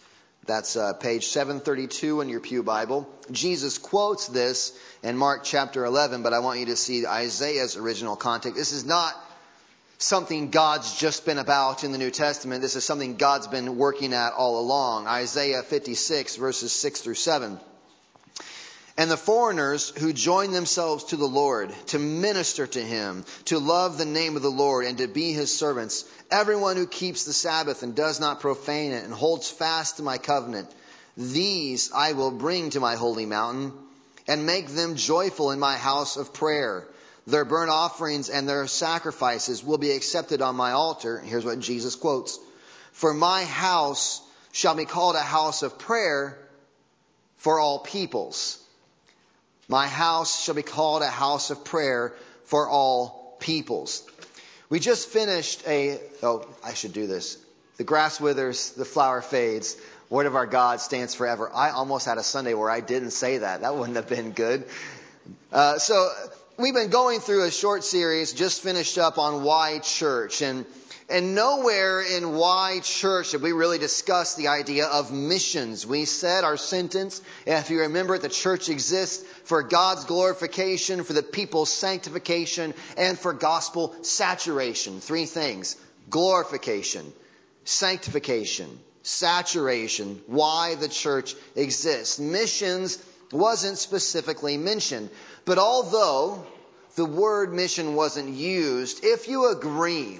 That's 0.47 0.77
uh, 0.77 0.93
page 0.93 1.27
732 1.27 2.21
in 2.21 2.29
your 2.29 2.39
Pew 2.39 2.63
Bible. 2.63 3.07
Jesus 3.29 3.77
quotes 3.77 4.27
this 4.27 4.71
in 5.03 5.17
Mark 5.17 5.43
chapter 5.43 5.83
11, 5.83 6.23
but 6.23 6.33
I 6.33 6.39
want 6.39 6.61
you 6.61 6.67
to 6.67 6.77
see 6.77 7.05
Isaiah's 7.05 7.75
original 7.75 8.15
context. 8.15 8.57
This 8.57 8.71
is 8.71 8.85
not 8.85 9.13
something 9.97 10.49
God's 10.49 10.97
just 10.97 11.25
been 11.25 11.37
about 11.37 11.83
in 11.83 11.91
the 11.91 11.97
New 11.97 12.11
Testament. 12.11 12.61
This 12.61 12.77
is 12.77 12.85
something 12.85 13.17
God's 13.17 13.47
been 13.47 13.77
working 13.77 14.13
at 14.13 14.31
all 14.31 14.61
along. 14.61 15.05
Isaiah 15.05 15.63
56 15.63 16.37
verses 16.37 16.71
6 16.71 17.01
through 17.01 17.15
7. 17.15 17.59
And 18.99 19.11
the 19.11 19.17
foreigners 19.17 19.91
who 19.91 20.11
join 20.11 20.51
themselves 20.51 21.03
to 21.05 21.17
the 21.17 21.27
Lord 21.27 21.71
to 21.87 21.99
minister 21.99 22.65
to 22.65 22.81
him, 22.81 23.25
to 23.45 23.59
love 23.59 23.97
the 23.97 24.05
name 24.05 24.35
of 24.35 24.41
the 24.41 24.49
Lord 24.49 24.85
and 24.85 24.97
to 24.97 25.07
be 25.07 25.33
his 25.33 25.55
servants, 25.55 26.03
everyone 26.31 26.77
who 26.77 26.87
keeps 26.87 27.23
the 27.23 27.33
Sabbath 27.33 27.83
and 27.83 27.93
does 27.93 28.19
not 28.19 28.39
profane 28.39 28.93
it 28.93 29.03
and 29.03 29.13
holds 29.13 29.51
fast 29.51 29.97
to 29.97 30.03
my 30.03 30.17
covenant, 30.17 30.71
these 31.15 31.91
I 31.93 32.13
will 32.13 32.31
bring 32.31 32.71
to 32.71 32.79
my 32.79 32.95
holy 32.95 33.27
mountain 33.27 33.71
and 34.27 34.47
make 34.47 34.69
them 34.69 34.95
joyful 34.95 35.51
in 35.51 35.59
my 35.59 35.77
house 35.77 36.17
of 36.17 36.33
prayer. 36.33 36.87
Their 37.27 37.45
burnt 37.45 37.69
offerings 37.69 38.29
and 38.29 38.49
their 38.49 38.65
sacrifices 38.65 39.63
will 39.63 39.77
be 39.77 39.91
accepted 39.91 40.41
on 40.41 40.55
my 40.55 40.71
altar. 40.71 41.19
Here's 41.19 41.45
what 41.45 41.59
Jesus 41.59 41.95
quotes. 41.95 42.39
For 42.93 43.13
my 43.13 43.43
house 43.43 44.21
shall 44.53 44.73
be 44.73 44.85
called 44.85 45.15
a 45.15 45.21
house 45.21 45.61
of 45.61 45.77
prayer 45.77 46.35
for 47.37 47.59
all 47.59 47.79
peoples. 47.79 48.57
My 49.67 49.87
house 49.87 50.43
shall 50.43 50.55
be 50.55 50.63
called 50.63 51.01
a 51.01 51.09
house 51.09 51.49
of 51.49 51.65
prayer 51.65 52.13
for 52.45 52.69
all 52.69 53.35
peoples. 53.39 54.03
We 54.69 54.79
just 54.79 55.09
finished 55.09 55.63
a, 55.67 55.99
oh, 56.23 56.47
I 56.63 56.73
should 56.73 56.93
do 56.93 57.07
this. 57.07 57.37
The 57.77 57.83
grass 57.83 58.19
withers, 58.19 58.71
the 58.71 58.85
flower 58.85 59.21
fades. 59.21 59.77
Word 60.09 60.25
of 60.25 60.35
our 60.35 60.45
God 60.45 60.79
stands 60.79 61.15
forever. 61.15 61.51
I 61.53 61.71
almost 61.71 62.05
had 62.05 62.17
a 62.17 62.23
Sunday 62.23 62.53
where 62.53 62.69
I 62.69 62.79
didn't 62.79 63.11
say 63.11 63.39
that. 63.39 63.61
That 63.61 63.75
wouldn't 63.75 63.97
have 63.97 64.07
been 64.07 64.31
good. 64.31 64.65
Uh, 65.51 65.77
so 65.79 66.09
we've 66.57 66.73
been 66.73 66.89
going 66.89 67.19
through 67.19 67.43
a 67.43 67.51
short 67.51 67.83
series, 67.83 68.31
just 68.31 68.63
finished 68.63 68.97
up 68.97 69.17
on 69.17 69.43
why 69.43 69.79
church. 69.79 70.41
And 70.41 70.65
and 71.09 71.35
nowhere 71.35 72.01
in 72.01 72.33
why 72.33 72.81
church 72.83 73.31
did 73.31 73.41
we 73.41 73.53
really 73.53 73.77
discuss 73.77 74.35
the 74.35 74.49
idea 74.49 74.87
of 74.87 75.11
missions. 75.13 75.87
We 75.87 76.03
said 76.03 76.43
our 76.43 76.57
sentence, 76.57 77.21
if 77.45 77.69
you 77.69 77.81
remember 77.81 78.15
it, 78.15 78.21
the 78.21 78.29
church 78.29 78.67
exists 78.67 79.23
for 79.47 79.63
God's 79.63 80.03
glorification, 80.03 81.05
for 81.05 81.13
the 81.13 81.23
people's 81.23 81.71
sanctification, 81.71 82.73
and 82.97 83.17
for 83.17 83.31
gospel 83.31 83.95
saturation. 84.01 84.99
Three 84.99 85.25
things. 85.25 85.77
Glorification, 86.09 87.13
sanctification, 87.63 88.67
saturation. 89.03 90.21
Why 90.27 90.75
the 90.75 90.89
church 90.89 91.33
exists. 91.55 92.19
Missions 92.19 93.01
wasn't 93.31 93.77
specifically 93.77 94.57
mentioned. 94.57 95.09
But 95.45 95.59
although 95.59 96.45
the 96.95 97.05
word 97.05 97.53
mission 97.53 97.95
wasn't 97.95 98.35
used, 98.35 99.05
if 99.05 99.29
you 99.29 99.49
agree 99.49 100.19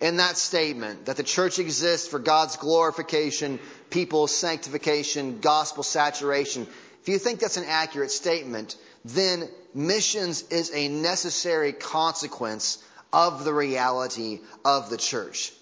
in 0.00 0.16
that 0.16 0.38
statement 0.38 1.06
that 1.06 1.18
the 1.18 1.22
church 1.22 1.58
exists 1.58 2.08
for 2.08 2.18
God's 2.18 2.56
glorification, 2.56 3.58
people's 3.90 4.34
sanctification, 4.34 5.40
gospel 5.40 5.82
saturation, 5.82 6.66
if 7.02 7.08
you 7.08 7.18
think 7.18 7.40
that's 7.40 7.56
an 7.56 7.64
accurate 7.66 8.10
statement, 8.10 8.76
then 9.04 9.48
missions 9.74 10.42
is 10.50 10.70
a 10.74 10.88
necessary 10.88 11.72
consequence 11.72 12.78
of 13.12 13.44
the 13.44 13.54
reality 13.54 14.40
of 14.64 14.90
the 14.90 14.96
church. 14.96 15.52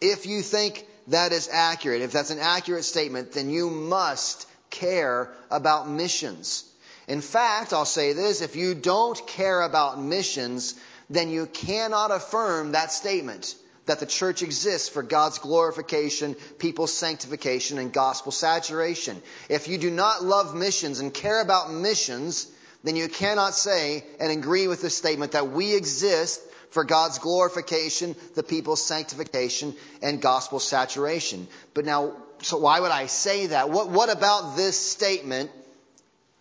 If 0.00 0.26
you 0.26 0.42
think 0.42 0.86
that 1.08 1.32
is 1.32 1.48
accurate, 1.50 2.02
if 2.02 2.12
that's 2.12 2.30
an 2.30 2.40
accurate 2.40 2.84
statement, 2.84 3.32
then 3.32 3.50
you 3.50 3.70
must 3.70 4.46
care 4.70 5.30
about 5.50 5.88
missions. 5.88 6.64
In 7.06 7.20
fact, 7.20 7.72
I'll 7.72 7.84
say 7.84 8.12
this, 8.12 8.40
if 8.40 8.56
you 8.56 8.74
don't 8.74 9.26
care 9.26 9.62
about 9.62 10.00
missions, 10.00 10.74
then 11.10 11.30
you 11.30 11.46
cannot 11.46 12.10
affirm 12.10 12.72
that 12.72 12.92
statement 12.92 13.54
that 13.86 14.00
the 14.00 14.06
church 14.06 14.42
exists 14.42 14.88
for 14.88 15.02
God's 15.02 15.38
glorification, 15.38 16.34
people's 16.58 16.92
sanctification, 16.92 17.78
and 17.78 17.92
gospel 17.92 18.32
saturation. 18.32 19.20
If 19.48 19.68
you 19.68 19.78
do 19.78 19.90
not 19.90 20.24
love 20.24 20.54
missions 20.54 21.00
and 21.00 21.12
care 21.12 21.40
about 21.40 21.72
missions, 21.72 22.46
then 22.82 22.96
you 22.96 23.08
cannot 23.08 23.54
say 23.54 24.04
and 24.20 24.30
agree 24.30 24.68
with 24.68 24.82
the 24.82 24.90
statement 24.90 25.32
that 25.32 25.50
we 25.50 25.74
exist 25.74 26.40
for 26.70 26.84
God's 26.84 27.18
glorification, 27.18 28.16
the 28.34 28.42
people's 28.42 28.84
sanctification, 28.84 29.74
and 30.02 30.20
gospel 30.20 30.58
saturation. 30.58 31.46
But 31.72 31.84
now, 31.84 32.16
so 32.42 32.58
why 32.58 32.80
would 32.80 32.90
I 32.90 33.06
say 33.06 33.46
that? 33.48 33.70
What, 33.70 33.90
what 33.90 34.10
about 34.10 34.56
this 34.56 34.78
statement 34.78 35.50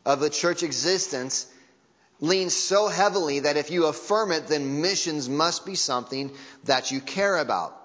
of 0.06 0.20
the 0.20 0.30
church 0.30 0.64
existence 0.64 1.46
leans 2.24 2.56
so 2.56 2.88
heavily 2.88 3.42
that 3.42 3.58
if 3.58 3.70
you 3.70 3.86
affirm 3.88 4.32
it, 4.32 4.48
then 4.48 4.82
missions 4.82 5.28
must 5.28 5.66
be 5.66 5.76
something 5.76 6.32
that 6.64 6.90
you 6.90 7.02
care 7.02 7.38
about. 7.38 7.78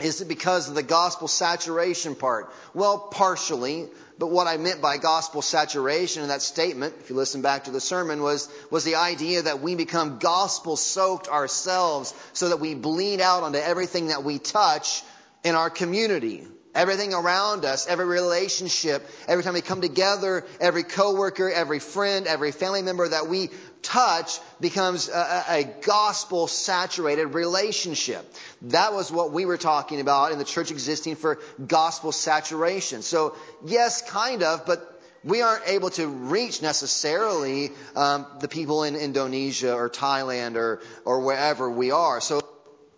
Is 0.00 0.20
it 0.20 0.26
because 0.26 0.68
of 0.68 0.74
the 0.74 0.82
gospel 0.82 1.28
saturation 1.28 2.16
part? 2.16 2.52
Well, 2.74 2.98
partially. 2.98 3.88
But 4.18 4.28
what 4.32 4.48
I 4.48 4.56
meant 4.56 4.82
by 4.82 4.96
gospel 4.96 5.42
saturation 5.42 6.24
in 6.24 6.28
that 6.28 6.42
statement, 6.42 6.94
if 6.98 7.08
you 7.08 7.14
listen 7.14 7.40
back 7.40 7.64
to 7.64 7.70
the 7.70 7.80
sermon, 7.80 8.20
was, 8.20 8.48
was 8.68 8.82
the 8.82 8.96
idea 8.96 9.42
that 9.42 9.60
we 9.60 9.76
become 9.76 10.18
gospel 10.18 10.76
soaked 10.76 11.28
ourselves 11.28 12.12
so 12.32 12.48
that 12.48 12.58
we 12.58 12.74
bleed 12.74 13.20
out 13.20 13.44
onto 13.44 13.58
everything 13.58 14.08
that 14.08 14.24
we 14.24 14.40
touch 14.40 15.04
in 15.44 15.54
our 15.54 15.70
community. 15.70 16.44
Everything 16.74 17.14
around 17.14 17.64
us, 17.64 17.88
every 17.88 18.04
relationship, 18.04 19.04
every 19.26 19.42
time 19.42 19.54
we 19.54 19.62
come 19.62 19.80
together, 19.80 20.44
every 20.60 20.84
coworker, 20.84 21.50
every 21.50 21.80
friend, 21.80 22.26
every 22.26 22.52
family 22.52 22.82
member 22.82 23.08
that 23.08 23.26
we 23.26 23.50
touch 23.82 24.38
becomes 24.60 25.08
a, 25.08 25.44
a 25.48 25.64
gospel 25.82 26.46
saturated 26.46 27.26
relationship. 27.26 28.24
That 28.62 28.92
was 28.92 29.10
what 29.10 29.32
we 29.32 29.46
were 29.46 29.56
talking 29.56 30.00
about 30.00 30.32
in 30.32 30.38
the 30.38 30.44
church 30.44 30.70
existing 30.70 31.16
for 31.16 31.38
gospel 31.64 32.12
saturation. 32.12 33.02
So 33.02 33.36
yes, 33.64 34.02
kind 34.02 34.42
of, 34.42 34.66
but 34.66 35.00
we 35.24 35.42
aren't 35.42 35.66
able 35.68 35.90
to 35.90 36.06
reach 36.06 36.62
necessarily 36.62 37.70
um, 37.96 38.26
the 38.40 38.48
people 38.48 38.84
in 38.84 38.96
Indonesia 38.96 39.74
or 39.74 39.90
Thailand 39.90 40.56
or 40.56 40.80
or 41.04 41.20
wherever 41.20 41.70
we 41.70 41.90
are. 41.90 42.20
So 42.20 42.40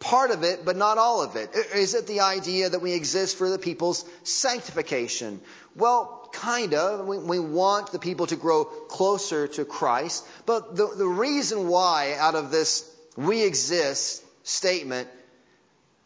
part 0.00 0.30
of 0.30 0.42
it, 0.42 0.64
but 0.64 0.76
not 0.76 0.98
all 0.98 1.22
of 1.22 1.36
it. 1.36 1.54
Is 1.74 1.94
it 1.94 2.06
the 2.06 2.20
idea 2.20 2.70
that 2.70 2.80
we 2.80 2.94
exist 2.94 3.36
for 3.36 3.48
the 3.48 3.58
people's 3.58 4.04
sanctification? 4.24 5.40
Well, 5.76 6.28
kind 6.32 6.74
of. 6.74 7.06
We, 7.06 7.18
we 7.18 7.38
want 7.38 7.92
the 7.92 7.98
people 7.98 8.26
to 8.28 8.36
grow 8.36 8.64
closer 8.64 9.46
to 9.48 9.64
Christ. 9.64 10.26
But 10.46 10.74
the, 10.74 10.88
the 10.96 11.06
reason 11.06 11.68
why, 11.68 12.16
out 12.18 12.34
of 12.34 12.50
this 12.50 12.90
we 13.16 13.42
exist 13.42 14.24
statement, 14.42 15.08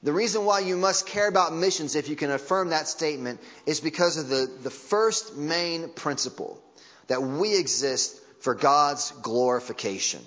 the 0.02 0.12
reason 0.12 0.44
why 0.44 0.60
you 0.60 0.76
must 0.76 1.06
care 1.06 1.28
about 1.28 1.54
missions, 1.54 1.94
if 1.94 2.08
you 2.08 2.16
can 2.16 2.30
affirm 2.30 2.70
that 2.70 2.88
statement, 2.88 3.40
is 3.64 3.80
because 3.80 4.18
of 4.18 4.28
the, 4.28 4.50
the 4.62 4.70
first 4.70 5.36
main 5.36 5.88
principle 5.88 6.60
that 7.06 7.22
we 7.22 7.56
exist 7.56 8.20
for 8.40 8.54
God's 8.54 9.12
glorification. 9.22 10.20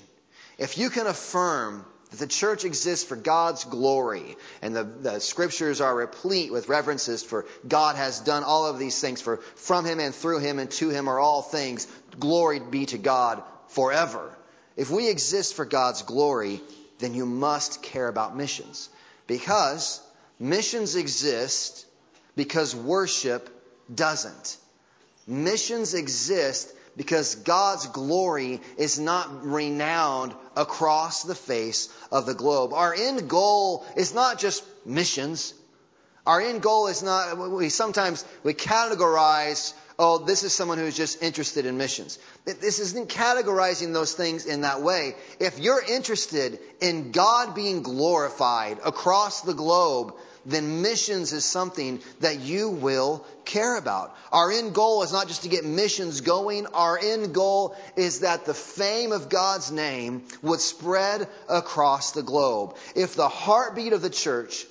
If 0.58 0.78
you 0.78 0.90
can 0.90 1.06
affirm 1.06 1.86
that 2.10 2.20
the 2.20 2.28
church 2.28 2.64
exists 2.64 3.06
for 3.06 3.16
God's 3.16 3.66
glory, 3.66 4.38
and 4.62 4.76
the, 4.76 4.84
the, 4.84 5.20
scriptures 5.20 5.82
are 5.82 5.94
replete 5.94 6.52
with 6.52 6.70
references 6.70 7.24
for 7.24 7.46
God 7.68 7.96
has 7.96 8.20
done 8.20 8.44
all 8.44 8.66
of 8.66 8.80
these 8.80 9.00
things, 9.00 9.22
for 9.22 9.38
from 9.56 9.86
him 9.86 10.00
and 10.00 10.16
through 10.16 10.40
him 10.40 10.60
and 10.60 10.72
to 10.72 10.90
him 10.90 11.08
are 11.10 11.20
all 11.20 11.42
things. 11.42 11.88
Glory 12.20 12.60
be 12.60 12.86
to 12.88 12.98
God 12.98 13.44
forever. 13.68 14.36
If 14.76 14.90
we 14.90 15.10
exist 15.10 15.56
for 15.56 15.66
God's 15.66 16.04
glory, 16.04 16.62
then 17.00 17.14
you 17.14 17.26
must 17.26 17.84
care 17.84 18.08
about 18.08 18.38
missions. 18.38 18.90
Because 19.26 20.02
missions 20.40 20.96
exist 20.96 21.86
because 22.36 22.76
worship 22.76 23.50
doesn't. 23.94 24.58
Missions 25.26 25.94
exist 25.94 26.74
because 26.98 27.36
God's 27.36 27.88
glory 27.88 28.60
is 28.78 29.00
not 29.00 29.46
renowned 29.46 30.34
across 30.56 31.24
the 31.24 31.36
face 31.36 31.90
of 32.12 32.26
the 32.26 32.34
globe. 32.34 32.74
Our 32.74 32.94
end 32.94 33.30
goal 33.30 33.86
is 33.96 34.14
not 34.14 34.40
just 34.40 34.64
missions. 34.86 35.54
Our 36.26 36.42
end 36.42 36.62
goal 36.62 36.88
is 36.88 37.04
not, 37.04 37.38
we 37.38 37.70
sometimes, 37.70 38.26
we 38.44 38.54
categorize 38.54 39.74
oh, 40.00 40.20
this 40.20 40.44
is 40.44 40.54
someone 40.54 40.78
who's 40.78 40.96
just 40.96 41.24
interested 41.24 41.66
in 41.66 41.78
missions. 41.78 42.20
This 42.46 42.80
isn't 42.80 43.10
categorizing 43.10 43.94
those 43.94 44.14
things 44.14 44.46
in 44.46 44.62
that 44.62 44.82
way. 44.82 45.16
If 45.40 45.60
you're 45.60 45.84
interested 45.84 46.60
in 46.80 47.12
God 47.12 47.56
being 47.56 47.82
glorified 47.82 48.78
across 48.86 49.42
the 49.42 49.54
globe, 49.54 50.14
then 50.46 50.82
missions 50.82 51.34
is 51.34 51.44
something 51.44 52.00
that 52.22 52.40
you 52.40 52.70
will 52.70 53.26
care 53.44 53.76
about. 53.76 54.16
Our 54.32 54.52
end 54.52 54.74
goal 54.74 55.04
is 55.04 55.12
not 55.12 55.28
just 55.28 55.44
to 55.44 55.50
get 55.50 55.66
missions 55.66 56.22
going. 56.22 56.68
Our 56.68 56.98
end 56.98 57.34
goal 57.34 57.76
is 57.98 58.22
that 58.22 58.46
the 58.46 58.54
fame 58.54 59.12
of 59.12 59.30
God's 59.30 59.72
name 59.72 60.24
would 60.42 60.62
spread 60.62 61.28
across 61.50 62.12
the 62.12 62.24
globe. 62.24 62.78
If 62.96 63.16
the 63.16 63.28
heartbeat 63.28 63.92
of 63.92 64.02
the 64.02 64.10
church 64.10 64.66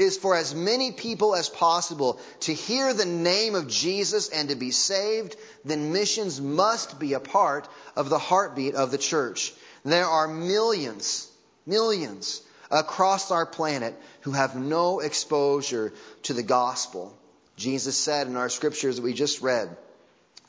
is 0.00 0.16
for 0.16 0.34
as 0.34 0.54
many 0.54 0.92
people 0.92 1.34
as 1.34 1.48
possible 1.48 2.20
to 2.40 2.54
hear 2.54 2.92
the 2.92 3.04
name 3.04 3.54
of 3.54 3.68
Jesus 3.68 4.28
and 4.28 4.48
to 4.48 4.54
be 4.54 4.70
saved, 4.70 5.36
then 5.64 5.92
missions 5.92 6.40
must 6.40 6.98
be 6.98 7.12
a 7.12 7.20
part 7.20 7.68
of 7.96 8.08
the 8.08 8.18
heartbeat 8.18 8.74
of 8.74 8.90
the 8.90 8.98
church. 8.98 9.52
There 9.84 10.06
are 10.06 10.28
millions, 10.28 11.28
millions 11.66 12.42
across 12.70 13.30
our 13.30 13.46
planet 13.46 13.94
who 14.22 14.32
have 14.32 14.56
no 14.56 15.00
exposure 15.00 15.92
to 16.24 16.34
the 16.34 16.42
gospel. 16.42 17.16
Jesus 17.56 17.96
said 17.96 18.26
in 18.26 18.36
our 18.36 18.48
scriptures 18.48 18.96
that 18.96 19.02
we 19.02 19.12
just 19.12 19.42
read 19.42 19.76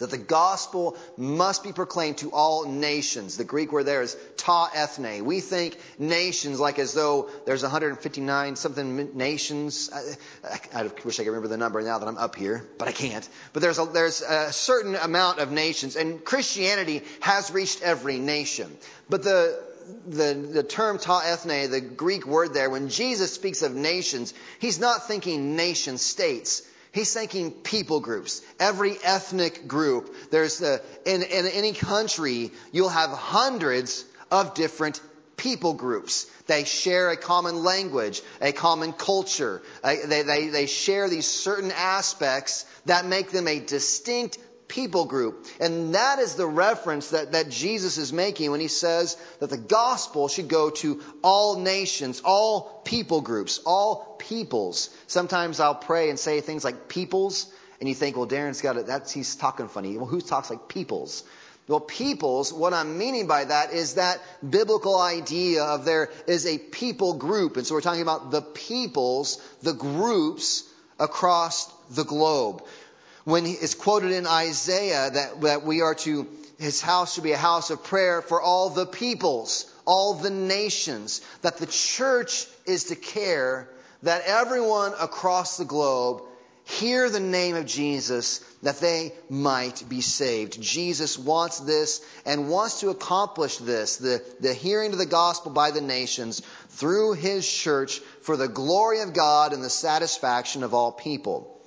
that 0.01 0.09
the 0.09 0.17
gospel 0.17 0.97
must 1.15 1.63
be 1.63 1.71
proclaimed 1.71 2.17
to 2.17 2.31
all 2.31 2.65
nations. 2.65 3.37
The 3.37 3.43
Greek 3.43 3.71
word 3.71 3.85
there 3.85 4.01
is 4.01 4.17
ta 4.35 4.69
ethne. 4.73 5.23
We 5.23 5.41
think 5.41 5.77
nations 5.99 6.59
like 6.59 6.79
as 6.79 6.93
though 6.93 7.29
there's 7.45 7.61
159 7.61 8.55
something 8.55 9.15
nations. 9.15 9.91
I, 10.43 10.59
I, 10.81 10.91
wish 11.05 11.19
I 11.19 11.23
could 11.23 11.29
remember 11.29 11.47
the 11.47 11.57
number 11.57 11.81
now 11.83 11.99
that 11.99 12.07
I'm 12.07 12.17
up 12.17 12.35
here, 12.35 12.67
but 12.79 12.87
I 12.87 12.91
can't. 12.91 13.27
But 13.53 13.61
there's 13.61 13.77
a, 13.77 13.85
there's 13.85 14.21
a 14.21 14.51
certain 14.51 14.95
amount 14.95 15.37
of 15.37 15.51
nations, 15.51 15.95
and 15.95 16.25
Christianity 16.25 17.03
has 17.19 17.51
reached 17.51 17.83
every 17.83 18.17
nation. 18.17 18.75
But 19.07 19.23
the 19.23 19.71
the, 20.07 20.33
the 20.33 20.63
term 20.63 20.97
ta 20.97 21.21
ethne, 21.25 21.69
the 21.69 21.81
Greek 21.81 22.25
word 22.25 22.53
there, 22.53 22.69
when 22.69 22.89
Jesus 22.89 23.33
speaks 23.33 23.61
of 23.61 23.75
nations, 23.75 24.33
he's 24.59 24.79
not 24.79 25.07
thinking 25.07 25.55
nation 25.55 25.97
states. 25.97 26.63
He's 26.93 27.13
thinking 27.13 27.51
people 27.51 28.01
groups, 28.01 28.41
every 28.59 28.97
ethnic 29.03 29.67
group. 29.67 30.13
There's 30.29 30.61
a, 30.61 30.81
in, 31.05 31.21
in 31.23 31.47
any 31.47 31.71
country, 31.71 32.51
you'll 32.73 32.89
have 32.89 33.11
hundreds 33.11 34.03
of 34.29 34.55
different 34.55 34.99
people 35.37 35.73
groups. 35.73 36.25
They 36.47 36.65
share 36.65 37.09
a 37.09 37.17
common 37.17 37.63
language, 37.63 38.21
a 38.41 38.51
common 38.51 38.91
culture. 38.91 39.61
They, 39.83 40.23
they, 40.23 40.47
they 40.49 40.65
share 40.65 41.09
these 41.09 41.27
certain 41.27 41.71
aspects 41.71 42.65
that 42.85 43.05
make 43.05 43.31
them 43.31 43.47
a 43.47 43.59
distinct 43.59 44.37
people 44.67 45.05
group. 45.05 45.45
And 45.59 45.95
that 45.95 46.19
is 46.19 46.35
the 46.35 46.47
reference 46.47 47.09
that, 47.09 47.33
that 47.33 47.49
Jesus 47.49 47.97
is 47.97 48.13
making 48.13 48.51
when 48.51 48.61
he 48.61 48.69
says 48.69 49.17
that 49.39 49.49
the 49.49 49.57
gospel 49.57 50.27
should 50.29 50.47
go 50.47 50.69
to 50.69 51.01
all 51.23 51.59
nations, 51.59 52.21
all 52.23 52.81
people 52.85 53.21
groups, 53.21 53.59
all 53.65 54.15
peoples. 54.17 54.89
Sometimes 55.11 55.59
I'll 55.59 55.75
pray 55.75 56.09
and 56.09 56.17
say 56.17 56.39
things 56.39 56.63
like 56.63 56.87
peoples, 56.87 57.51
and 57.81 57.89
you 57.89 57.93
think, 57.93 58.15
well, 58.15 58.27
Darren's 58.27 58.61
got 58.61 58.77
it, 58.77 58.87
that's, 58.87 59.11
he's 59.11 59.35
talking 59.35 59.67
funny. 59.67 59.97
Well, 59.97 60.05
who 60.05 60.21
talks 60.21 60.49
like 60.49 60.69
peoples? 60.69 61.25
Well, 61.67 61.81
peoples, 61.81 62.53
what 62.53 62.73
I'm 62.73 62.97
meaning 62.97 63.27
by 63.27 63.43
that 63.43 63.73
is 63.73 63.95
that 63.95 64.21
biblical 64.47 64.97
idea 64.97 65.65
of 65.65 65.83
there 65.83 66.09
is 66.27 66.45
a 66.45 66.57
people 66.57 67.15
group. 67.15 67.57
And 67.57 67.67
so 67.67 67.75
we're 67.75 67.81
talking 67.81 68.01
about 68.01 68.31
the 68.31 68.41
peoples, 68.41 69.41
the 69.61 69.73
groups 69.73 70.63
across 70.97 71.69
the 71.89 72.05
globe 72.05 72.63
when 73.25 73.45
it's 73.45 73.75
quoted 73.75 74.11
in 74.11 74.25
Isaiah 74.25 75.09
that, 75.11 75.41
that 75.41 75.63
we 75.63 75.81
are 75.81 75.95
to, 75.95 76.25
his 76.57 76.79
house 76.79 77.15
should 77.15 77.25
be 77.25 77.33
a 77.33 77.37
house 77.37 77.69
of 77.69 77.83
prayer 77.83 78.21
for 78.21 78.41
all 78.41 78.69
the 78.69 78.85
peoples, 78.85 79.69
all 79.85 80.13
the 80.13 80.29
nations, 80.29 81.19
that 81.41 81.57
the 81.57 81.67
church 81.67 82.47
is 82.65 82.85
to 82.85 82.95
care 82.95 83.67
that 84.03 84.23
everyone 84.25 84.93
across 84.99 85.57
the 85.57 85.65
globe 85.65 86.23
hear 86.63 87.09
the 87.09 87.19
name 87.19 87.55
of 87.55 87.65
Jesus 87.65 88.39
that 88.61 88.79
they 88.79 89.13
might 89.29 89.83
be 89.89 90.01
saved. 90.01 90.61
Jesus 90.61 91.17
wants 91.17 91.59
this 91.59 92.05
and 92.25 92.49
wants 92.49 92.81
to 92.81 92.89
accomplish 92.89 93.57
this, 93.57 93.97
the, 93.97 94.23
the 94.39 94.53
hearing 94.53 94.91
of 94.91 94.97
the 94.97 95.05
gospel 95.05 95.51
by 95.51 95.71
the 95.71 95.81
nations 95.81 96.41
through 96.69 97.13
his 97.13 97.51
church 97.51 97.99
for 98.21 98.37
the 98.37 98.47
glory 98.47 99.01
of 99.01 99.13
God 99.13 99.53
and 99.53 99.63
the 99.63 99.69
satisfaction 99.69 100.63
of 100.63 100.73
all 100.73 100.91
people 100.91 101.57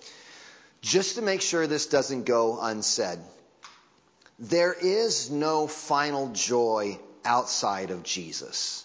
just 0.84 1.16
to 1.16 1.22
make 1.22 1.40
sure 1.40 1.66
this 1.66 1.86
doesn't 1.86 2.24
go 2.24 2.60
unsaid. 2.60 3.18
There 4.38 4.74
is 4.74 5.30
no 5.30 5.66
final 5.66 6.28
joy 6.32 6.98
outside 7.24 7.90
of 7.90 8.02
Jesus. 8.02 8.84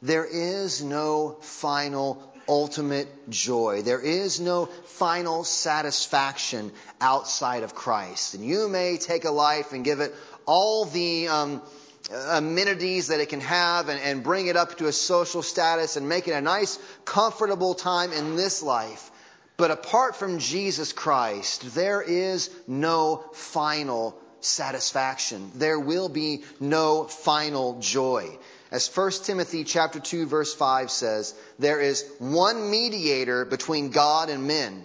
There 0.00 0.24
is 0.24 0.82
no 0.82 1.36
final 1.42 2.29
ultimate 2.50 3.30
joy. 3.30 3.82
There 3.82 4.00
is 4.00 4.40
no 4.40 4.66
final 4.66 5.44
satisfaction 5.44 6.72
outside 7.00 7.62
of 7.62 7.74
Christ. 7.74 8.34
And 8.34 8.44
you 8.44 8.68
may 8.68 8.98
take 8.98 9.24
a 9.24 9.30
life 9.30 9.72
and 9.72 9.84
give 9.84 10.00
it 10.00 10.12
all 10.46 10.84
the 10.84 11.28
um, 11.28 11.62
amenities 12.10 13.06
that 13.06 13.20
it 13.20 13.28
can 13.28 13.40
have 13.40 13.88
and, 13.88 14.00
and 14.00 14.24
bring 14.24 14.48
it 14.48 14.56
up 14.56 14.76
to 14.78 14.88
a 14.88 14.92
social 14.92 15.42
status 15.42 15.96
and 15.96 16.08
make 16.08 16.26
it 16.26 16.32
a 16.32 16.40
nice, 16.40 16.78
comfortable 17.04 17.74
time 17.74 18.12
in 18.12 18.34
this 18.34 18.62
life. 18.64 19.10
But 19.56 19.70
apart 19.70 20.16
from 20.16 20.40
Jesus 20.40 20.92
Christ, 20.92 21.74
there 21.74 22.02
is 22.02 22.50
no 22.66 23.24
final 23.32 24.18
satisfaction. 24.40 25.52
There 25.54 25.78
will 25.78 26.08
be 26.08 26.42
no 26.58 27.04
final 27.04 27.78
joy. 27.78 28.38
As 28.70 28.88
1 28.88 29.10
Timothy 29.24 29.64
chapter 29.64 29.98
2 29.98 30.26
verse 30.26 30.54
5 30.54 30.90
says, 30.90 31.34
there 31.58 31.80
is 31.80 32.04
one 32.18 32.70
mediator 32.70 33.44
between 33.44 33.90
God 33.90 34.30
and 34.30 34.46
men. 34.46 34.84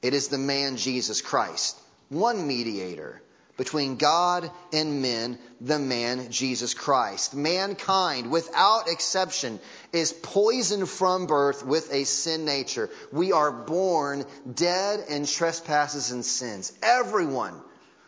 It 0.00 0.14
is 0.14 0.28
the 0.28 0.38
man 0.38 0.76
Jesus 0.76 1.20
Christ. 1.20 1.78
One 2.08 2.46
mediator 2.46 3.20
between 3.56 3.96
God 3.96 4.50
and 4.72 5.02
men, 5.02 5.38
the 5.60 5.78
man 5.78 6.30
Jesus 6.30 6.72
Christ. 6.72 7.34
Mankind, 7.34 8.30
without 8.30 8.88
exception, 8.88 9.60
is 9.92 10.14
poisoned 10.14 10.88
from 10.88 11.26
birth 11.26 11.62
with 11.62 11.92
a 11.92 12.04
sin 12.04 12.46
nature. 12.46 12.88
We 13.12 13.32
are 13.32 13.52
born 13.52 14.24
dead 14.54 15.04
in 15.10 15.26
trespasses 15.26 16.10
and 16.10 16.24
sins. 16.24 16.72
Everyone 16.82 17.54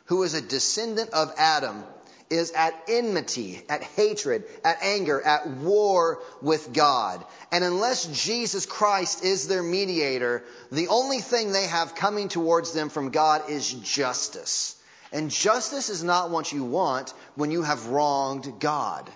who 0.07 0.23
is 0.23 0.33
a 0.33 0.41
descendant 0.41 1.11
of 1.11 1.35
Adam 1.37 1.85
is 2.33 2.51
at 2.53 2.75
enmity, 2.89 3.63
at 3.69 3.83
hatred, 3.83 4.45
at 4.65 4.83
anger, 4.83 5.21
at 5.21 5.47
war 5.49 6.21
with 6.41 6.73
God. 6.73 7.25
And 7.53 7.63
unless 7.63 8.07
Jesus 8.25 8.67
Christ 8.67 9.23
is 9.23 9.47
their 9.47 9.63
mediator, 9.63 10.43
the 10.71 10.89
only 10.89 11.19
thing 11.19 11.53
they 11.53 11.67
have 11.67 11.95
coming 11.95 12.29
towards 12.29 12.73
them 12.73 12.89
from 12.89 13.11
God 13.11 13.51
is 13.51 13.71
justice. 13.73 14.77
And 15.13 15.31
justice 15.31 15.91
is 15.91 16.03
not 16.03 16.31
what 16.31 16.53
you 16.53 16.65
want 16.65 17.13
when 17.35 17.51
you 17.51 17.63
have 17.63 17.89
wronged 17.89 18.61
God, 18.61 19.11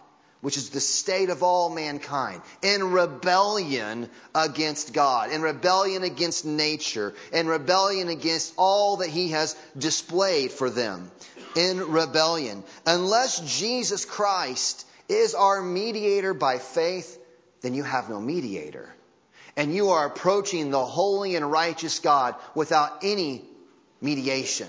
which 0.47 0.57
is 0.57 0.71
the 0.71 0.79
state 0.79 1.29
of 1.29 1.43
all 1.43 1.69
mankind, 1.69 2.41
in 2.63 2.93
rebellion 2.93 4.09
against 4.33 4.93
God, 4.93 5.33
in 5.33 5.43
rebellion 5.43 6.05
against 6.05 6.45
nature, 6.45 7.15
in 7.33 7.49
rebellion 7.49 8.07
against 8.07 8.55
all 8.57 8.99
that 8.99 9.09
He 9.09 9.31
has 9.31 9.57
displayed 9.77 10.53
for 10.53 10.71
them, 10.71 11.11
in 11.57 11.91
rebellion. 11.91 12.63
Unless 12.87 13.59
Jesus 13.59 14.05
Christ 14.05 14.87
is 15.09 15.35
our 15.35 15.61
mediator 15.61 16.33
by 16.33 16.59
faith, 16.59 17.19
then 17.63 17.75
you 17.75 17.83
have 17.83 18.09
no 18.09 18.21
mediator. 18.21 18.89
And 19.57 19.75
you 19.75 19.91
are 19.91 20.07
approaching 20.07 20.71
the 20.71 20.85
holy 20.85 21.35
and 21.35 21.51
righteous 21.51 21.99
God 21.99 22.37
without 22.55 22.99
any 23.03 23.45
mediation. 24.01 24.69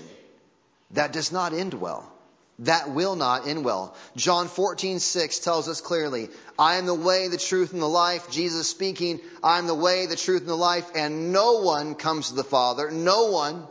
That 0.90 1.12
does 1.12 1.30
not 1.30 1.52
end 1.52 1.72
well. 1.72 2.12
That 2.60 2.90
will 2.90 3.14
not 3.14 3.46
end 3.46 3.64
well. 3.64 3.94
John 4.16 4.48
14, 4.48 4.98
6 4.98 5.38
tells 5.38 5.68
us 5.68 5.80
clearly, 5.80 6.28
I 6.58 6.76
am 6.76 6.86
the 6.86 6.94
way, 6.94 7.28
the 7.28 7.36
truth, 7.36 7.72
and 7.72 7.80
the 7.80 7.88
life. 7.88 8.30
Jesus 8.30 8.68
speaking, 8.68 9.20
I 9.44 9.58
am 9.58 9.68
the 9.68 9.74
way, 9.74 10.06
the 10.06 10.16
truth, 10.16 10.40
and 10.40 10.50
the 10.50 10.56
life, 10.56 10.90
and 10.96 11.32
no 11.32 11.60
one 11.60 11.94
comes 11.94 12.28
to 12.28 12.34
the 12.34 12.42
Father. 12.42 12.90
No 12.90 13.26
one 13.26 13.64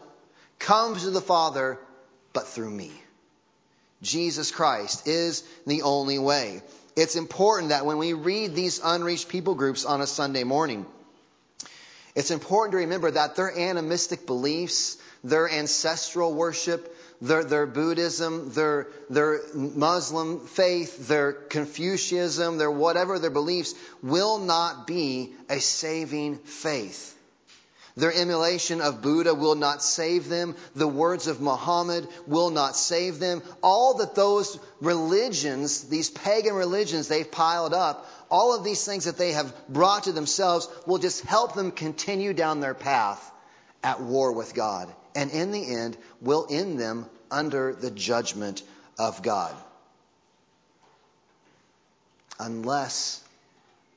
comes 0.57 1.03
to 1.03 1.11
the 1.11 1.21
Father 1.21 1.79
but 2.31 2.47
through 2.47 2.69
me. 2.69 2.91
Jesus 4.01 4.51
Christ 4.51 5.07
is 5.07 5.43
the 5.65 5.81
only 5.81 6.19
way. 6.19 6.61
It's 6.95 7.15
important 7.15 7.69
that 7.69 7.85
when 7.85 7.97
we 7.97 8.13
read 8.13 8.55
these 8.55 8.79
unreached 8.83 9.27
people 9.27 9.55
groups 9.55 9.85
on 9.85 10.01
a 10.01 10.07
Sunday 10.07 10.43
morning, 10.43 10.85
it's 12.15 12.31
important 12.31 12.71
to 12.71 12.77
remember 12.77 13.11
that 13.11 13.35
their 13.35 13.55
animistic 13.55 14.25
beliefs, 14.25 14.97
their 15.23 15.49
ancestral 15.49 16.33
worship, 16.33 16.95
their, 17.21 17.43
their 17.43 17.65
Buddhism, 17.65 18.51
their, 18.53 18.87
their 19.09 19.41
Muslim 19.53 20.45
faith, 20.47 21.07
their 21.07 21.33
Confucianism, 21.33 22.57
their 22.57 22.71
whatever 22.71 23.19
their 23.19 23.31
beliefs 23.31 23.73
will 24.03 24.39
not 24.39 24.87
be 24.87 25.33
a 25.49 25.59
saving 25.59 26.37
faith. 26.37 27.15
Their 27.97 28.13
emulation 28.13 28.79
of 28.79 29.01
Buddha 29.01 29.33
will 29.33 29.55
not 29.55 29.81
save 29.81 30.29
them. 30.29 30.55
The 30.75 30.87
words 30.87 31.25
of 31.25 31.41
Muhammad 31.41 32.07
will 32.27 32.51
not 32.51 32.75
save 32.75 33.17
them. 33.17 33.41
All 33.63 33.95
that 33.95 34.13
those 34.13 34.59
religions, 34.79 35.85
these 35.85 36.11
pagan 36.11 36.53
religions 36.53 37.07
they've 37.07 37.29
piled 37.29 37.73
up, 37.73 38.07
all 38.29 38.55
of 38.55 38.63
these 38.63 38.85
things 38.85 39.05
that 39.05 39.17
they 39.17 39.31
have 39.31 39.51
brought 39.67 40.03
to 40.03 40.11
themselves 40.11 40.69
will 40.85 40.99
just 40.99 41.21
help 41.21 41.55
them 41.55 41.71
continue 41.71 42.33
down 42.33 42.59
their 42.59 42.75
path 42.75 43.31
at 43.83 43.99
war 43.99 44.31
with 44.31 44.53
God. 44.53 44.93
And 45.17 45.31
in 45.31 45.51
the 45.51 45.65
end, 45.65 45.97
will 46.21 46.45
end 46.47 46.79
them 46.79 47.07
under 47.31 47.73
the 47.73 47.89
judgment 47.89 48.61
of 48.99 49.23
God. 49.23 49.55
Unless 52.39 53.23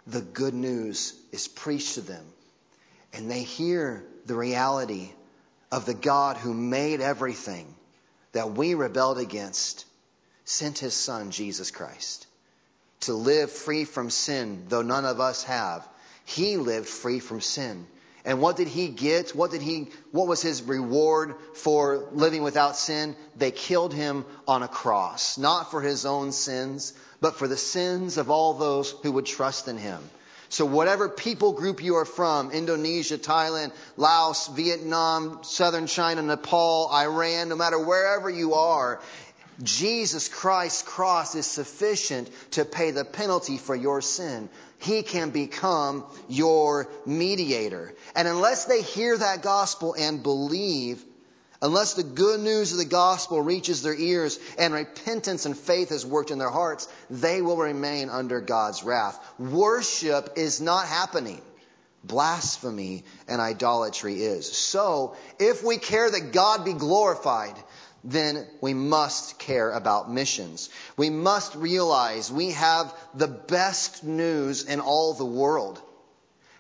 the 0.07 0.23
good 0.23 0.55
news 0.55 1.13
is 1.31 1.47
preached 1.47 1.97
to 1.97 2.01
them 2.01 2.25
and 3.13 3.31
they 3.31 3.43
hear 3.43 4.03
the 4.25 4.35
reality 4.35 5.11
of 5.71 5.85
the 5.85 5.93
God 5.93 6.39
who 6.39 6.55
made 6.55 7.03
everything 7.03 7.75
that 8.33 8.53
we 8.53 8.73
rebelled 8.73 9.19
against, 9.19 9.85
sent 10.47 10.79
his 10.79 10.95
son, 10.95 11.33
Jesus 11.33 11.71
Christ, 11.71 12.27
to 13.01 13.13
live 13.13 13.53
free 13.53 13.85
from 13.85 14.09
sin, 14.09 14.65
though 14.71 14.81
none 14.81 15.05
of 15.05 15.21
us 15.21 15.45
have. 15.45 15.87
He 16.25 16.57
lived 16.57 16.89
free 16.89 17.21
from 17.21 17.43
sin. 17.43 17.87
And 18.25 18.41
what 18.41 18.57
did 18.57 18.69
he 18.69 18.89
get? 18.89 19.31
What 19.35 19.51
did 19.51 19.63
he, 19.63 19.89
what 20.13 20.29
was 20.29 20.43
his 20.43 20.63
reward 20.63 21.35
for 21.55 22.09
living 22.13 22.43
without 22.43 22.77
sin? 22.77 23.17
They 23.37 23.51
killed 23.51 23.95
him 23.95 24.25
on 24.47 24.63
a 24.63 24.69
cross, 24.69 25.39
not 25.39 25.71
for 25.71 25.81
his 25.81 26.05
own 26.05 26.33
sins, 26.33 26.93
but 27.21 27.37
for 27.37 27.49
the 27.49 27.57
sins 27.57 28.19
of 28.19 28.31
all 28.31 28.55
those 28.55 28.91
who 29.03 29.13
would 29.13 29.27
trust 29.27 29.69
in 29.69 29.79
him. 29.79 30.03
So 30.51 30.67
whatever 30.67 31.09
people 31.09 31.53
group 31.53 31.81
you 31.81 31.95
are 31.97 32.05
from, 32.05 32.51
Indonesia, 32.51 33.17
Thailand, 33.17 33.73
Laos, 33.97 34.49
Vietnam, 34.49 35.39
Southern 35.43 35.87
China, 35.87 36.23
Nepal, 36.23 36.91
Iran, 36.93 37.49
no 37.49 37.57
matter 37.57 37.79
wherever 37.79 38.29
you 38.29 38.55
are, 38.55 39.01
Jesus 39.63 40.29
Christ's 40.29 40.83
cross 40.83 41.35
is 41.35 41.47
sufficient 41.47 42.31
to 42.53 42.65
pay 42.65 42.93
the 42.93 43.05
penalty 43.05 43.59
for 43.59 43.75
your 43.75 44.01
sin. 44.01 44.49
He 44.79 45.03
can 45.03 45.31
become 45.31 46.05
your 46.29 46.89
mediator. 47.05 47.95
And 48.17 48.27
unless 48.27 48.65
they 48.65 48.83
hear 48.83 49.17
that 49.17 49.43
gospel 49.43 49.95
and 49.99 50.23
believe, 50.23 51.05
Unless 51.63 51.93
the 51.93 52.03
good 52.03 52.41
news 52.41 52.73
of 52.73 52.79
the 52.79 52.87
gospel 52.87 53.43
reaches 53.43 53.83
their 53.83 53.95
ears 53.95 54.39
and 54.59 54.73
repentance 54.73 55.45
and 55.45 55.57
faith 55.57 55.91
has 55.91 56.07
worked 56.07 56.31
in 56.31 56.39
their 56.39 56.51
hearts, 56.51 56.89
they 57.11 57.43
will 57.43 57.59
remain 57.59 58.09
under 58.09 58.41
God's 58.41 58.83
wrath. 58.83 59.23
Worship 59.39 60.33
is 60.37 60.63
not 60.63 60.87
happening. 60.87 61.43
Blasphemy 62.03 63.05
and 63.29 63.43
idolatry 63.43 64.23
is. 64.23 64.51
So, 64.51 65.17
if 65.39 65.63
we 65.63 65.77
care 65.77 66.11
that 66.11 66.33
God 66.33 66.65
be 66.65 66.73
glorified, 66.73 67.55
then 68.05 68.47
we 68.61 68.75
must 68.75 69.39
care 69.39 69.71
about 69.71 70.11
missions. 70.11 70.71
We 70.97 71.11
must 71.11 71.55
realize 71.55 72.33
we 72.33 72.53
have 72.53 72.95
the 73.15 73.29
best 73.29 74.05
news 74.05 74.65
in 74.65 74.81
all 74.81 75.15
the 75.15 75.25
world. 75.25 75.81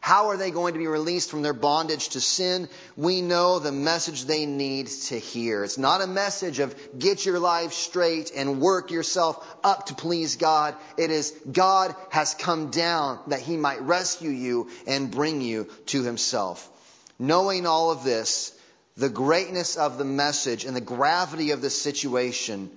How 0.02 0.28
are 0.28 0.38
they 0.38 0.50
going 0.50 0.72
to 0.72 0.78
be 0.78 0.86
released 0.86 1.30
from 1.30 1.42
their 1.42 1.52
bondage 1.52 2.10
to 2.10 2.22
sin? 2.22 2.70
We 2.96 3.20
know 3.20 3.58
the 3.58 3.70
message 3.70 4.24
they 4.24 4.46
need 4.46 4.86
to 4.86 5.18
hear. 5.18 5.62
It's 5.62 5.76
not 5.76 6.00
a 6.00 6.06
message 6.06 6.58
of 6.58 6.74
get 6.98 7.26
your 7.26 7.38
life 7.38 7.74
straight 7.74 8.32
and 8.34 8.62
work 8.62 8.90
yourself 8.90 9.46
up 9.62 9.86
to 9.86 9.94
please 9.94 10.36
God. 10.36 10.74
It 10.96 11.10
is 11.10 11.34
God 11.52 11.94
has 12.08 12.32
come 12.32 12.70
down 12.70 13.20
that 13.26 13.40
he 13.40 13.58
might 13.58 13.82
rescue 13.82 14.30
you 14.30 14.70
and 14.86 15.10
bring 15.10 15.42
you 15.42 15.68
to 15.86 16.02
himself. 16.02 16.66
Knowing 17.18 17.66
all 17.66 17.90
of 17.90 18.02
this, 18.02 18.58
the 18.96 19.08
greatness 19.08 19.76
of 19.76 19.98
the 19.98 20.04
message 20.04 20.64
and 20.64 20.76
the 20.76 20.80
gravity 20.80 21.52
of 21.52 21.62
the 21.62 21.70
situation, 21.70 22.70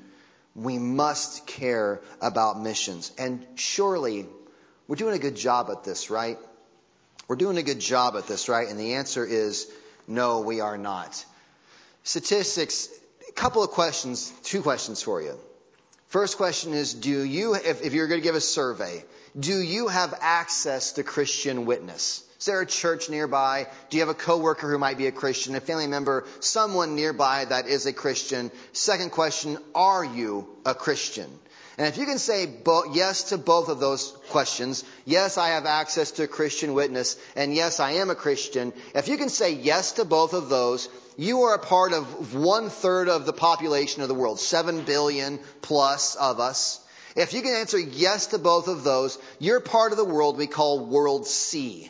we 0.56 0.78
must 0.78 1.46
care 1.48 2.02
about 2.22 2.62
missions. 2.62 3.12
And 3.18 3.46
surely 3.56 4.26
we're 4.88 4.96
doing 4.96 5.16
a 5.16 5.20
good 5.20 5.36
job 5.36 5.70
at 5.72 5.84
this, 5.84 6.10
right? 6.10 6.38
We're 7.28 7.36
doing 7.36 7.58
a 7.58 7.64
good 7.64 7.80
job 7.80 8.16
at 8.16 8.28
this, 8.28 8.50
right? 8.50 8.68
And 8.68 8.80
the 8.80 8.96
answer 8.96 9.26
is 9.26 9.72
no, 10.08 10.42
we 10.42 10.60
are 10.60 10.78
not. 10.78 11.26
Statistics, 12.04 12.90
a 13.28 13.32
couple 13.32 13.64
of 13.64 13.70
questions, 13.72 14.32
two 14.44 14.62
questions 14.62 15.02
for 15.02 15.22
you. 15.22 15.38
First 16.10 16.38
question 16.38 16.74
is, 16.74 16.94
do 16.94 17.24
you, 17.24 17.56
if, 17.56 17.82
if 17.82 17.94
you're 17.94 18.08
going 18.08 18.22
to 18.22 18.24
give 18.24 18.36
a 18.36 18.42
survey, 18.42 19.04
do 19.40 19.60
you 19.60 19.88
have 19.88 20.14
access 20.22 20.94
to 20.94 21.04
Christian 21.04 21.66
witness? 21.66 22.24
Is 22.44 22.48
there 22.48 22.60
a 22.60 22.66
church 22.66 23.10
nearby? 23.10 23.68
Do 23.90 23.96
you 23.96 24.02
have 24.02 24.10
a 24.10 24.14
coworker 24.14 24.70
who 24.70 24.78
might 24.78 24.98
be 24.98 25.08
a 25.08 25.14
Christian, 25.14 25.56
a 25.56 25.62
family 25.62 25.88
member, 25.88 26.26
someone 26.42 26.94
nearby 26.94 27.46
that 27.46 27.68
is 27.68 27.86
a 27.86 27.94
Christian? 27.94 28.52
Second 28.74 29.14
question, 29.14 29.58
are 29.74 30.04
you 30.04 30.46
a 30.66 30.76
Christian? 30.76 31.32
And 31.78 31.88
if 31.88 31.98
you 31.98 32.06
can 32.06 32.18
say 32.18 32.46
bo- 32.46 32.92
yes 32.92 33.30
to 33.30 33.38
both 33.38 33.70
of 33.70 33.80
those 33.80 34.12
questions, 34.28 34.84
yes, 35.06 35.38
I 35.38 35.52
have 35.52 35.66
access 35.66 36.12
to 36.12 36.24
a 36.24 36.28
Christian 36.28 36.74
witness, 36.74 37.16
and 37.38 37.56
yes, 37.56 37.80
I 37.80 37.92
am 37.92 38.10
a 38.10 38.14
Christian. 38.14 38.74
If 38.94 39.08
you 39.08 39.16
can 39.16 39.30
say 39.30 39.54
yes 39.54 39.94
to 39.94 40.04
both 40.04 40.34
of 40.34 40.50
those, 40.50 40.90
you 41.16 41.44
are 41.44 41.56
a 41.56 41.66
part 41.66 41.94
of 41.94 42.36
one 42.36 42.70
third 42.70 43.08
of 43.08 43.26
the 43.26 43.32
population 43.32 44.02
of 44.02 44.10
the 44.10 44.16
world, 44.16 44.38
seven 44.38 44.84
billion 44.84 45.40
plus 45.62 46.16
of 46.16 46.42
us. 46.42 46.82
If 47.16 47.32
you 47.32 47.42
can 47.42 47.54
answer 47.54 47.80
yes 47.80 48.28
to 48.28 48.38
both 48.38 48.68
of 48.68 48.84
those, 48.84 49.18
you're 49.40 49.62
part 49.62 49.94
of 49.94 49.98
the 49.98 50.04
world 50.04 50.36
we 50.36 50.48
call 50.48 50.86
World 50.86 51.26
C. 51.26 51.90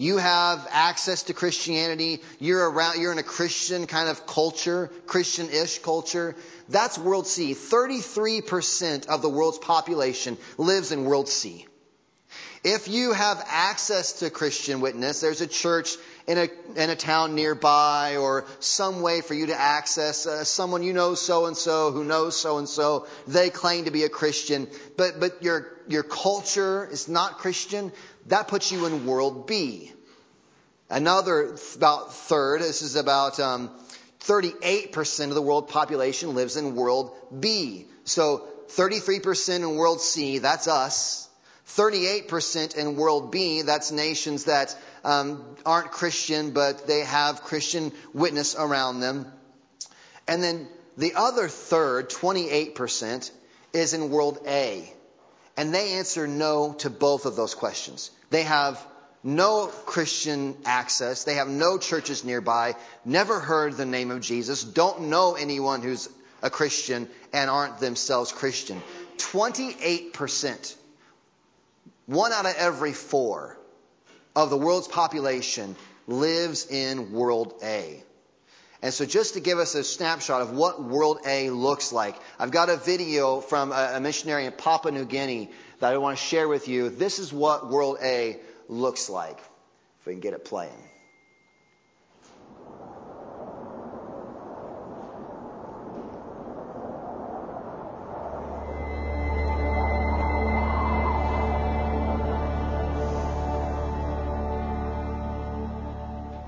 You 0.00 0.18
have 0.18 0.68
access 0.70 1.24
to 1.24 1.34
Christianity. 1.34 2.20
You're 2.38 2.70
around, 2.70 3.02
you're 3.02 3.10
in 3.10 3.18
a 3.18 3.24
Christian 3.24 3.88
kind 3.88 4.08
of 4.08 4.28
culture, 4.28 4.92
Christian-ish 5.08 5.80
culture. 5.80 6.36
That's 6.68 6.96
World 6.96 7.26
C. 7.26 7.54
33% 7.54 9.08
of 9.08 9.22
the 9.22 9.28
world's 9.28 9.58
population 9.58 10.38
lives 10.56 10.92
in 10.92 11.04
World 11.04 11.28
C. 11.28 11.66
If 12.62 12.86
you 12.86 13.12
have 13.12 13.44
access 13.48 14.20
to 14.20 14.30
Christian 14.30 14.80
witness, 14.80 15.20
there's 15.20 15.40
a 15.40 15.46
church 15.48 15.96
in 16.28 16.38
a, 16.38 16.48
in 16.76 16.90
a 16.90 16.96
town 16.96 17.34
nearby 17.34 18.18
or 18.18 18.44
some 18.60 19.00
way 19.00 19.20
for 19.20 19.34
you 19.34 19.46
to 19.46 19.58
access 19.58 20.26
uh, 20.26 20.44
someone 20.44 20.82
you 20.82 20.92
know 20.92 21.14
so 21.14 21.46
and 21.46 21.56
so 21.56 21.90
who 21.90 22.04
knows 22.04 22.38
so 22.38 22.58
and 22.58 22.68
so. 22.68 23.06
They 23.26 23.50
claim 23.50 23.86
to 23.86 23.90
be 23.90 24.04
a 24.04 24.08
Christian, 24.08 24.68
but, 24.96 25.18
but 25.18 25.42
your, 25.42 25.68
your 25.88 26.02
culture 26.02 26.86
is 26.90 27.08
not 27.08 27.38
Christian. 27.38 27.90
That 28.28 28.48
puts 28.48 28.70
you 28.70 28.86
in 28.86 29.06
world 29.06 29.46
B. 29.46 29.92
Another 30.90 31.56
about 31.76 32.14
third, 32.14 32.60
this 32.62 32.82
is 32.82 32.96
about 32.96 33.38
um, 33.40 33.70
38% 34.20 35.28
of 35.28 35.34
the 35.34 35.42
world 35.42 35.68
population 35.68 36.34
lives 36.34 36.56
in 36.56 36.74
world 36.74 37.14
B. 37.38 37.86
So 38.04 38.48
33% 38.68 39.56
in 39.56 39.76
world 39.76 40.00
C, 40.00 40.38
that's 40.38 40.68
us. 40.68 41.28
38% 41.68 42.76
in 42.76 42.96
world 42.96 43.30
B, 43.30 43.62
that's 43.62 43.92
nations 43.92 44.44
that 44.44 44.76
um, 45.04 45.44
aren't 45.66 45.90
Christian, 45.90 46.52
but 46.52 46.86
they 46.86 47.00
have 47.00 47.42
Christian 47.42 47.92
witness 48.14 48.54
around 48.54 49.00
them. 49.00 49.30
And 50.26 50.42
then 50.42 50.68
the 50.96 51.14
other 51.14 51.48
third, 51.48 52.10
28%, 52.10 53.30
is 53.72 53.94
in 53.94 54.10
world 54.10 54.38
A. 54.46 54.92
And 55.58 55.74
they 55.74 55.94
answer 55.94 56.28
no 56.28 56.74
to 56.74 56.88
both 56.88 57.26
of 57.26 57.34
those 57.34 57.56
questions. 57.56 58.12
They 58.30 58.44
have 58.44 58.80
no 59.24 59.66
Christian 59.66 60.56
access. 60.64 61.24
They 61.24 61.34
have 61.34 61.48
no 61.48 61.78
churches 61.78 62.24
nearby, 62.24 62.76
never 63.04 63.40
heard 63.40 63.76
the 63.76 63.84
name 63.84 64.12
of 64.12 64.20
Jesus, 64.20 64.62
don't 64.62 65.08
know 65.08 65.34
anyone 65.34 65.82
who's 65.82 66.08
a 66.42 66.48
Christian, 66.48 67.08
and 67.32 67.50
aren't 67.50 67.80
themselves 67.80 68.30
Christian. 68.30 68.80
28%, 69.16 70.76
one 72.06 72.32
out 72.32 72.46
of 72.46 72.54
every 72.56 72.92
four 72.92 73.58
of 74.36 74.50
the 74.50 74.56
world's 74.56 74.86
population 74.86 75.74
lives 76.06 76.70
in 76.70 77.10
World 77.10 77.54
A. 77.64 78.04
And 78.80 78.94
so 78.94 79.04
just 79.04 79.34
to 79.34 79.40
give 79.40 79.58
us 79.58 79.74
a 79.74 79.82
snapshot 79.82 80.40
of 80.40 80.52
what 80.52 80.80
World 80.80 81.18
A 81.26 81.50
looks 81.50 81.92
like, 81.92 82.14
I've 82.38 82.52
got 82.52 82.68
a 82.68 82.76
video 82.76 83.40
from 83.40 83.72
a 83.72 83.98
missionary 84.00 84.46
in 84.46 84.52
Papua 84.52 84.92
New 84.92 85.04
Guinea 85.04 85.50
that 85.80 85.92
I 85.92 85.98
want 85.98 86.16
to 86.16 86.24
share 86.24 86.46
with 86.46 86.68
you. 86.68 86.88
This 86.88 87.18
is 87.18 87.32
what 87.32 87.68
World 87.68 87.98
A 88.00 88.38
looks 88.68 89.10
like. 89.10 89.38
If 90.00 90.06
we 90.06 90.12
can 90.12 90.20
get 90.20 90.32
it 90.32 90.44
playing. 90.44 90.70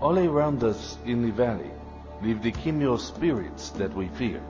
All 0.01 0.19
around 0.19 0.65
us 0.65 0.97
in 1.05 1.23
the 1.23 1.31
valley 1.31 1.71
live 2.23 2.43
the 2.43 2.53
Kimyo 2.53 2.99
spirits 2.99 3.71
that 3.71 3.95
we 3.95 4.09
fear. 4.09 4.43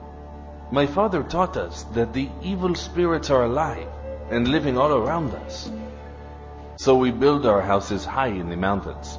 My 0.71 0.85
father 0.85 1.23
taught 1.23 1.57
us 1.57 1.83
that 1.93 2.13
the 2.13 2.29
evil 2.41 2.75
spirits 2.75 3.29
are 3.29 3.45
alive 3.45 3.87
and 4.29 4.47
living 4.47 4.77
all 4.77 4.93
around 4.93 5.33
us. 5.33 5.71
So 6.77 6.95
we 6.95 7.11
build 7.11 7.45
our 7.45 7.61
houses 7.61 8.05
high 8.05 8.27
in 8.27 8.49
the 8.49 8.57
mountains. 8.57 9.17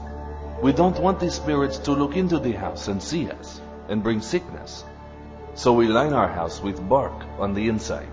We 0.63 0.73
don't 0.73 0.99
want 0.99 1.21
these 1.21 1.35
spirits 1.35 1.79
to 1.79 1.93
look 1.93 2.17
into 2.17 2.39
the 2.39 2.53
house 2.53 2.89
and 2.89 3.03
see 3.03 3.31
us 3.31 3.61
and 3.89 4.03
bring 4.03 4.21
sickness. 4.21 4.85
So 5.55 5.73
we 5.73 5.87
line 5.89 6.13
our 6.13 6.29
house 6.29 6.61
with 6.61 6.89
bark 6.89 7.25
on 7.39 7.55
the 7.55 7.69
inside. 7.69 8.09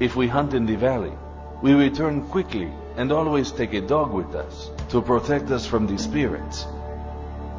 If 0.00 0.16
we 0.16 0.26
hunt 0.28 0.54
in 0.54 0.66
the 0.66 0.76
valley, 0.76 1.12
we 1.62 1.72
return 1.74 2.26
quickly 2.28 2.72
and 2.96 3.12
always 3.12 3.52
take 3.52 3.74
a 3.74 3.80
dog 3.80 4.12
with 4.12 4.34
us 4.34 4.70
to 4.90 5.02
protect 5.02 5.50
us 5.50 5.66
from 5.66 5.86
the 5.86 5.98
spirits. 5.98 6.66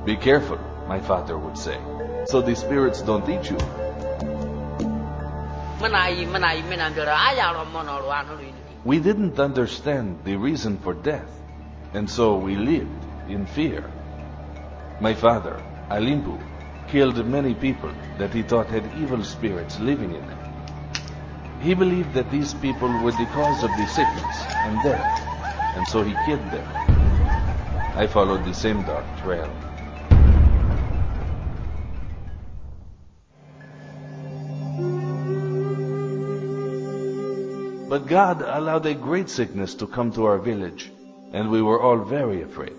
Be 0.06 0.16
careful, 0.16 0.60
my 0.88 1.00
father 1.00 1.38
would 1.38 1.58
say. 1.58 1.80
So 2.26 2.42
the 2.42 2.56
spirits 2.56 3.02
don't 3.02 3.28
eat 3.30 3.50
you. 3.50 3.58
We 8.86 9.00
didn't 9.00 9.40
understand 9.40 10.20
the 10.24 10.36
reason 10.36 10.78
for 10.78 10.94
death, 10.94 11.30
and 11.94 12.10
so 12.10 12.38
we 12.38 12.56
lived 12.56 13.06
in 13.28 13.46
fear. 13.46 13.92
My 15.02 15.14
father, 15.14 15.62
Alimbu, 15.90 16.40
killed 16.88 17.26
many 17.26 17.54
people 17.54 17.92
that 18.18 18.34
he 18.34 18.44
thought 18.44 18.68
had 18.68 18.90
evil 18.98 19.24
spirits 19.24 19.80
living 19.80 20.14
in 20.14 20.26
them. 20.28 20.40
He 21.62 21.74
believed 21.74 22.14
that 22.14 22.30
these 22.32 22.54
people 22.54 22.90
were 23.00 23.12
the 23.12 23.26
cause 23.34 23.64
of 23.64 23.72
the 23.76 23.88
sickness 23.88 24.46
and 24.66 24.82
death, 24.84 25.22
and 25.76 25.88
so 25.88 26.04
he 26.04 26.14
killed 26.26 26.50
them. 26.52 26.68
I 27.98 28.08
followed 28.08 28.46
the 28.46 28.54
same 28.54 28.84
dark 28.84 29.06
trail. 29.22 29.50
But 37.96 38.08
God 38.08 38.42
allowed 38.42 38.86
a 38.88 38.94
great 38.94 39.30
sickness 39.30 39.74
to 39.76 39.88
come 39.88 40.12
to 40.12 40.26
our 40.26 40.38
village, 40.38 40.92
and 41.32 41.50
we 41.50 41.62
were 41.62 41.82
all 41.82 42.00
very 42.00 42.42
afraid. 42.42 42.76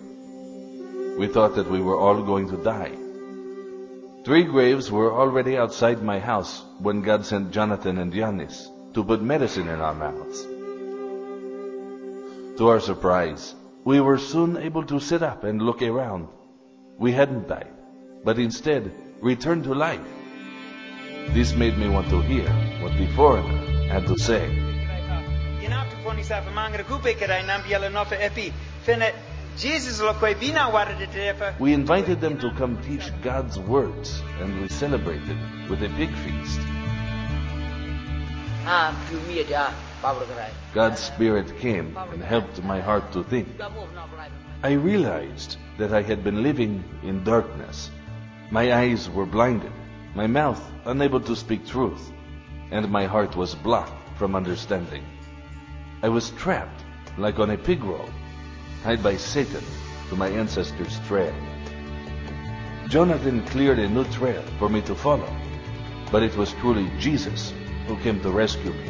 We 1.16 1.26
thought 1.26 1.54
that 1.54 1.70
we 1.70 1.80
were 1.80 1.96
all 1.96 2.22
going 2.22 2.50
to 2.50 2.62
die. 2.62 2.92
Three 4.26 4.44
graves 4.44 4.90
were 4.90 5.10
already 5.10 5.56
outside 5.56 6.02
my 6.02 6.18
house 6.18 6.62
when 6.80 7.00
God 7.00 7.24
sent 7.24 7.50
Jonathan 7.50 7.96
and 7.96 8.12
Giannis 8.12 8.68
to 8.92 9.02
put 9.02 9.22
medicine 9.22 9.68
in 9.68 9.80
our 9.80 9.94
mouths. 9.94 10.42
To 12.58 12.68
our 12.68 12.80
surprise, 12.80 13.54
we 13.86 14.02
were 14.02 14.18
soon 14.18 14.58
able 14.58 14.84
to 14.84 15.00
sit 15.00 15.22
up 15.22 15.44
and 15.44 15.62
look 15.62 15.80
around. 15.80 16.28
We 16.98 17.12
hadn't 17.12 17.48
died, 17.48 17.72
but 18.22 18.38
instead 18.38 18.92
returned 19.22 19.64
to 19.64 19.72
life. 19.72 20.12
This 21.30 21.54
made 21.54 21.78
me 21.78 21.88
want 21.88 22.10
to 22.10 22.20
hear 22.20 22.50
what 22.82 22.92
the 22.98 23.06
foreigner 23.16 23.88
had 23.88 24.06
to 24.08 24.18
say 24.18 24.65
sa 26.26 26.42
nam 26.42 27.62
epi. 28.18 28.52
Jesus 29.56 30.00
lo 30.00 30.12
koi 30.14 30.34
bina. 30.34 30.68
We 31.58 31.72
invited 31.72 32.20
them 32.20 32.38
to 32.40 32.50
come 32.50 32.76
teach 32.82 33.10
God's 33.22 33.58
words 33.58 34.20
and 34.40 34.60
we 34.60 34.68
celebrated 34.68 35.38
with 35.70 35.82
a 35.82 35.88
big 35.96 36.10
feast. 36.10 36.60
God's 40.74 41.00
Spirit 41.00 41.58
came 41.58 41.96
and 41.96 42.22
helped 42.22 42.62
my 42.62 42.80
heart 42.80 43.12
to 43.12 43.22
think. 43.22 43.48
I 44.62 44.72
realized 44.72 45.56
that 45.78 45.94
I 45.94 46.02
had 46.02 46.24
been 46.24 46.42
living 46.42 46.82
in 47.02 47.22
darkness. 47.22 47.90
My 48.50 48.74
eyes 48.74 49.08
were 49.08 49.26
blinded, 49.26 49.72
my 50.14 50.26
mouth 50.26 50.60
unable 50.84 51.20
to 51.20 51.36
speak 51.36 51.66
truth, 51.66 52.12
and 52.70 52.90
my 52.90 53.06
heart 53.06 53.36
was 53.36 53.54
blocked 53.54 54.18
from 54.18 54.34
understanding. 54.34 55.04
I 56.06 56.08
was 56.08 56.30
trapped, 56.38 56.84
like 57.18 57.40
on 57.40 57.50
a 57.50 57.58
pig 57.58 57.82
roll, 57.82 58.08
tied 58.84 59.02
by 59.02 59.16
Satan 59.16 59.64
to 60.08 60.14
my 60.14 60.28
ancestors' 60.28 61.00
trail. 61.08 61.34
Jonathan 62.86 63.44
cleared 63.46 63.80
a 63.80 63.88
new 63.88 64.04
trail 64.12 64.44
for 64.60 64.68
me 64.68 64.82
to 64.82 64.94
follow, 64.94 65.28
but 66.12 66.22
it 66.22 66.36
was 66.36 66.52
truly 66.60 66.88
Jesus 66.96 67.52
who 67.88 67.96
came 68.04 68.20
to 68.20 68.30
rescue 68.30 68.72
me 68.72 68.88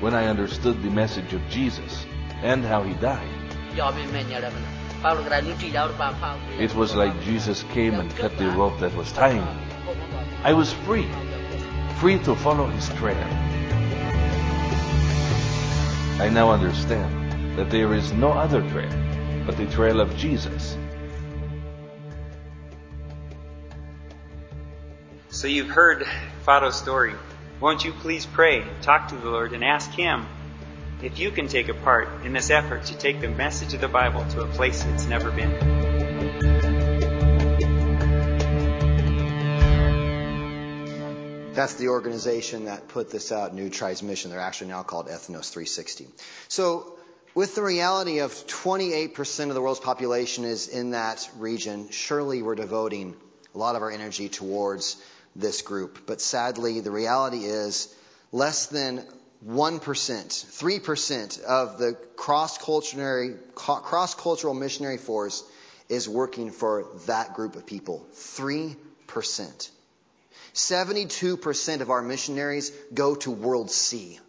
when 0.00 0.12
I 0.12 0.26
understood 0.26 0.82
the 0.82 0.90
message 0.90 1.34
of 1.34 1.48
Jesus 1.48 2.04
and 2.42 2.64
how 2.64 2.82
he 2.82 2.94
died. 2.94 3.30
It 6.58 6.74
was 6.74 6.96
like 6.96 7.22
Jesus 7.22 7.62
came 7.72 7.94
and 7.94 8.10
cut 8.16 8.36
the 8.38 8.50
rope 8.50 8.80
that 8.80 8.96
was 8.96 9.12
tying 9.12 9.44
me. 9.44 9.62
I 10.42 10.52
was 10.52 10.72
free, 10.72 11.08
free 12.00 12.18
to 12.26 12.34
follow 12.34 12.66
his 12.66 12.88
trail. 12.98 13.49
I 16.20 16.28
now 16.28 16.50
understand 16.50 17.58
that 17.58 17.70
there 17.70 17.94
is 17.94 18.12
no 18.12 18.30
other 18.30 18.60
trail 18.68 18.92
but 19.46 19.56
the 19.56 19.64
trail 19.68 20.02
of 20.02 20.14
Jesus. 20.18 20.76
So 25.30 25.48
you've 25.48 25.70
heard 25.70 26.04
Fado's 26.46 26.76
story. 26.76 27.14
Won't 27.58 27.86
you 27.86 27.92
please 27.92 28.26
pray, 28.26 28.66
talk 28.82 29.08
to 29.08 29.14
the 29.14 29.30
Lord, 29.30 29.54
and 29.54 29.64
ask 29.64 29.90
Him 29.92 30.26
if 31.02 31.18
you 31.18 31.30
can 31.30 31.48
take 31.48 31.70
a 31.70 31.74
part 31.74 32.08
in 32.22 32.34
this 32.34 32.50
effort 32.50 32.84
to 32.84 32.98
take 32.98 33.22
the 33.22 33.28
message 33.28 33.72
of 33.72 33.80
the 33.80 33.88
Bible 33.88 34.22
to 34.32 34.42
a 34.42 34.46
place 34.48 34.84
it's 34.84 35.06
never 35.06 35.30
been. 35.30 36.79
That's 41.60 41.74
the 41.74 41.88
organization 41.88 42.64
that 42.64 42.88
put 42.88 43.10
this 43.10 43.30
out, 43.30 43.54
New 43.54 43.68
Tribes 43.68 44.02
Mission. 44.02 44.30
They're 44.30 44.40
actually 44.40 44.68
now 44.68 44.82
called 44.82 45.08
Ethnos 45.08 45.50
360. 45.50 46.08
So, 46.48 46.96
with 47.34 47.54
the 47.54 47.62
reality 47.62 48.20
of 48.20 48.32
28% 48.32 49.48
of 49.50 49.54
the 49.54 49.60
world's 49.60 49.78
population 49.78 50.44
is 50.44 50.68
in 50.68 50.92
that 50.92 51.28
region, 51.36 51.90
surely 51.90 52.40
we're 52.40 52.54
devoting 52.54 53.14
a 53.54 53.58
lot 53.58 53.76
of 53.76 53.82
our 53.82 53.90
energy 53.90 54.30
towards 54.30 54.96
this 55.36 55.60
group. 55.60 56.06
But 56.06 56.22
sadly, 56.22 56.80
the 56.80 56.90
reality 56.90 57.44
is 57.44 57.94
less 58.32 58.68
than 58.68 59.04
1%, 59.46 59.80
3% 59.80 61.42
of 61.42 61.78
the 61.78 61.92
cross-cultural, 62.16 64.54
missionary 64.54 64.96
force 64.96 65.44
is 65.90 66.08
working 66.08 66.52
for 66.52 66.86
that 67.04 67.34
group 67.34 67.54
of 67.54 67.66
people. 67.66 68.06
3%. 68.14 69.70
72% 70.60 71.80
of 71.80 71.90
our 71.90 72.02
missionaries 72.02 72.70
go 72.92 73.14
to 73.14 73.30
World 73.30 73.70
C, 73.70 74.20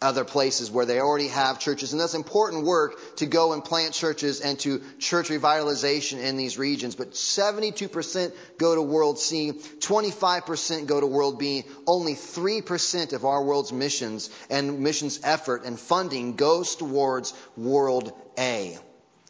other 0.00 0.24
places 0.24 0.70
where 0.70 0.86
they 0.86 1.00
already 1.00 1.26
have 1.28 1.58
churches. 1.58 1.92
And 1.92 2.00
that's 2.00 2.14
important 2.14 2.64
work 2.64 3.16
to 3.16 3.26
go 3.26 3.52
and 3.52 3.64
plant 3.64 3.92
churches 3.92 4.40
and 4.40 4.58
to 4.60 4.80
church 5.00 5.28
revitalization 5.28 6.22
in 6.22 6.36
these 6.36 6.56
regions. 6.56 6.94
But 6.94 7.12
72% 7.12 8.32
go 8.58 8.76
to 8.76 8.82
World 8.82 9.18
C, 9.18 9.52
25% 9.52 10.86
go 10.86 11.00
to 11.00 11.06
World 11.06 11.38
B. 11.38 11.64
Only 11.86 12.14
3% 12.14 13.12
of 13.12 13.24
our 13.24 13.42
world's 13.42 13.72
missions 13.72 14.30
and 14.50 14.80
missions 14.80 15.18
effort 15.24 15.64
and 15.64 15.78
funding 15.80 16.36
goes 16.36 16.76
towards 16.76 17.34
World 17.56 18.12
A. 18.38 18.78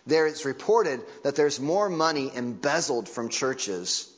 There 0.06 0.26
it's 0.26 0.44
reported 0.44 1.00
that 1.22 1.36
there's 1.36 1.60
more 1.60 1.88
money 1.88 2.30
embezzled 2.34 3.08
from 3.08 3.30
churches 3.30 4.09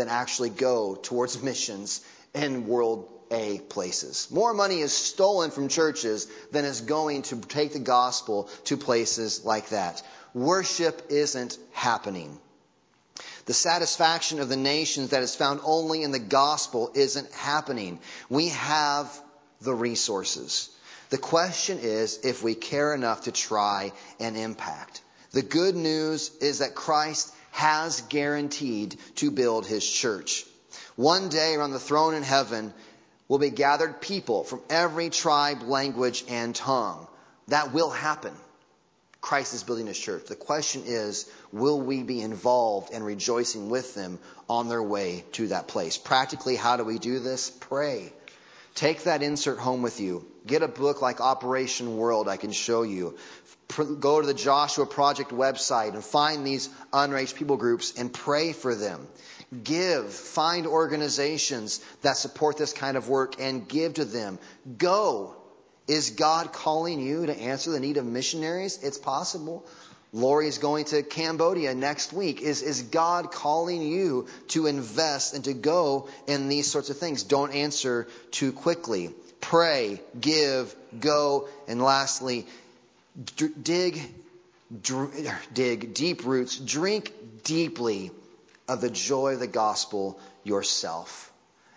than 0.00 0.08
actually 0.08 0.48
go 0.48 0.94
towards 0.94 1.42
missions 1.42 2.00
in 2.32 2.66
world 2.66 3.06
A 3.30 3.58
places. 3.58 4.28
More 4.30 4.54
money 4.54 4.80
is 4.80 4.94
stolen 4.94 5.50
from 5.50 5.68
churches 5.68 6.26
than 6.52 6.64
is 6.64 6.80
going 6.80 7.20
to 7.24 7.36
take 7.36 7.74
the 7.74 7.80
gospel 7.80 8.48
to 8.64 8.78
places 8.78 9.44
like 9.44 9.68
that. 9.68 10.02
Worship 10.32 11.08
isn't 11.10 11.58
happening. 11.72 12.38
The 13.44 13.52
satisfaction 13.52 14.40
of 14.40 14.48
the 14.48 14.56
nations 14.56 15.10
that 15.10 15.22
is 15.22 15.34
found 15.34 15.60
only 15.64 16.02
in 16.02 16.12
the 16.12 16.18
gospel 16.18 16.90
isn't 16.94 17.30
happening. 17.32 18.00
We 18.30 18.48
have 18.48 19.06
the 19.60 19.74
resources. 19.74 20.70
The 21.10 21.18
question 21.18 21.78
is 21.78 22.20
if 22.24 22.42
we 22.42 22.54
care 22.54 22.94
enough 22.94 23.24
to 23.24 23.32
try 23.32 23.92
and 24.18 24.34
impact. 24.34 25.02
The 25.32 25.42
good 25.42 25.76
news 25.76 26.30
is 26.40 26.60
that 26.60 26.74
Christ 26.74 27.34
has 27.50 28.00
guaranteed 28.02 28.96
to 29.16 29.30
build 29.30 29.66
his 29.66 29.88
church. 29.88 30.44
One 30.96 31.28
day 31.28 31.54
around 31.54 31.72
the 31.72 31.78
throne 31.78 32.14
in 32.14 32.22
heaven 32.22 32.72
will 33.28 33.38
be 33.38 33.50
gathered 33.50 34.00
people 34.00 34.44
from 34.44 34.60
every 34.68 35.10
tribe, 35.10 35.62
language, 35.62 36.24
and 36.28 36.54
tongue. 36.54 37.06
That 37.48 37.72
will 37.72 37.90
happen. 37.90 38.34
Christ 39.20 39.54
is 39.54 39.62
building 39.62 39.86
his 39.86 39.98
church. 39.98 40.26
The 40.26 40.34
question 40.34 40.82
is, 40.86 41.30
will 41.52 41.80
we 41.80 42.02
be 42.02 42.22
involved 42.22 42.92
and 42.92 43.04
rejoicing 43.04 43.68
with 43.68 43.94
them 43.94 44.18
on 44.48 44.68
their 44.68 44.82
way 44.82 45.24
to 45.32 45.48
that 45.48 45.68
place? 45.68 45.98
Practically, 45.98 46.56
how 46.56 46.76
do 46.76 46.84
we 46.84 46.98
do 46.98 47.18
this? 47.18 47.50
Pray. 47.50 48.12
Take 48.74 49.04
that 49.04 49.22
insert 49.22 49.58
home 49.58 49.82
with 49.82 50.00
you. 50.00 50.24
Get 50.46 50.62
a 50.62 50.68
book 50.68 51.02
like 51.02 51.20
Operation 51.20 51.96
World 51.96 52.28
I 52.28 52.36
can 52.36 52.52
show 52.52 52.82
you. 52.82 53.16
Go 54.00 54.20
to 54.20 54.26
the 54.26 54.34
Joshua 54.34 54.86
Project 54.86 55.30
website 55.30 55.94
and 55.94 56.04
find 56.04 56.46
these 56.46 56.68
unreached 56.92 57.36
people 57.36 57.56
groups 57.56 57.92
and 57.96 58.12
pray 58.12 58.52
for 58.52 58.74
them. 58.74 59.06
Give, 59.64 60.10
find 60.12 60.66
organizations 60.66 61.80
that 62.02 62.16
support 62.16 62.56
this 62.56 62.72
kind 62.72 62.96
of 62.96 63.08
work 63.08 63.40
and 63.40 63.68
give 63.68 63.94
to 63.94 64.04
them. 64.04 64.38
Go. 64.78 65.36
Is 65.88 66.10
God 66.10 66.52
calling 66.52 67.00
you 67.00 67.26
to 67.26 67.36
answer 67.36 67.72
the 67.72 67.80
need 67.80 67.96
of 67.96 68.06
missionaries? 68.06 68.78
It's 68.82 68.98
possible. 68.98 69.66
Lori's 70.12 70.58
going 70.58 70.86
to 70.86 71.02
Cambodia 71.02 71.74
next 71.74 72.12
week. 72.12 72.40
Is, 72.40 72.62
is 72.62 72.82
God 72.82 73.30
calling 73.30 73.82
you 73.82 74.26
to 74.48 74.66
invest 74.66 75.34
and 75.34 75.44
to 75.44 75.54
go 75.54 76.08
in 76.26 76.48
these 76.48 76.70
sorts 76.70 76.90
of 76.90 76.98
things? 76.98 77.22
Don't 77.22 77.52
answer 77.52 78.08
too 78.32 78.52
quickly. 78.52 79.10
Pray, 79.40 80.00
give, 80.20 80.74
go, 80.98 81.48
and 81.68 81.80
lastly, 81.80 82.46
dig, 83.62 84.02
dig 85.54 85.94
deep 85.94 86.24
roots. 86.24 86.58
Drink 86.58 87.12
deeply 87.44 88.10
of 88.68 88.80
the 88.80 88.90
joy 88.90 89.34
of 89.34 89.40
the 89.40 89.46
gospel 89.46 90.18
yourself 90.44 91.29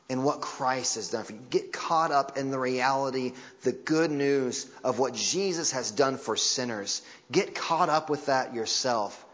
and 0.10 0.24
what 0.24 0.42
Christ 0.42 0.96
has 0.96 1.10
done 1.10 1.24
for 1.24 1.34
you. 1.34 1.40
Get 1.50 1.72
caught 1.72 2.12
up 2.12 2.38
in 2.38 2.52
the 2.52 2.60
reality, 2.60 3.34
the 3.64 3.72
good 3.72 4.12
news 4.12 4.70
of 4.84 5.00
what 5.00 5.14
Jesus 5.14 5.72
has 5.72 5.92
done 5.92 6.18
for 6.18 6.36
sinners. 6.36 7.02
Get 7.32 7.56
caught 7.56 7.90
up 7.90 8.10
with 8.10 8.28
that 8.28 8.54
yourself. 8.54 9.26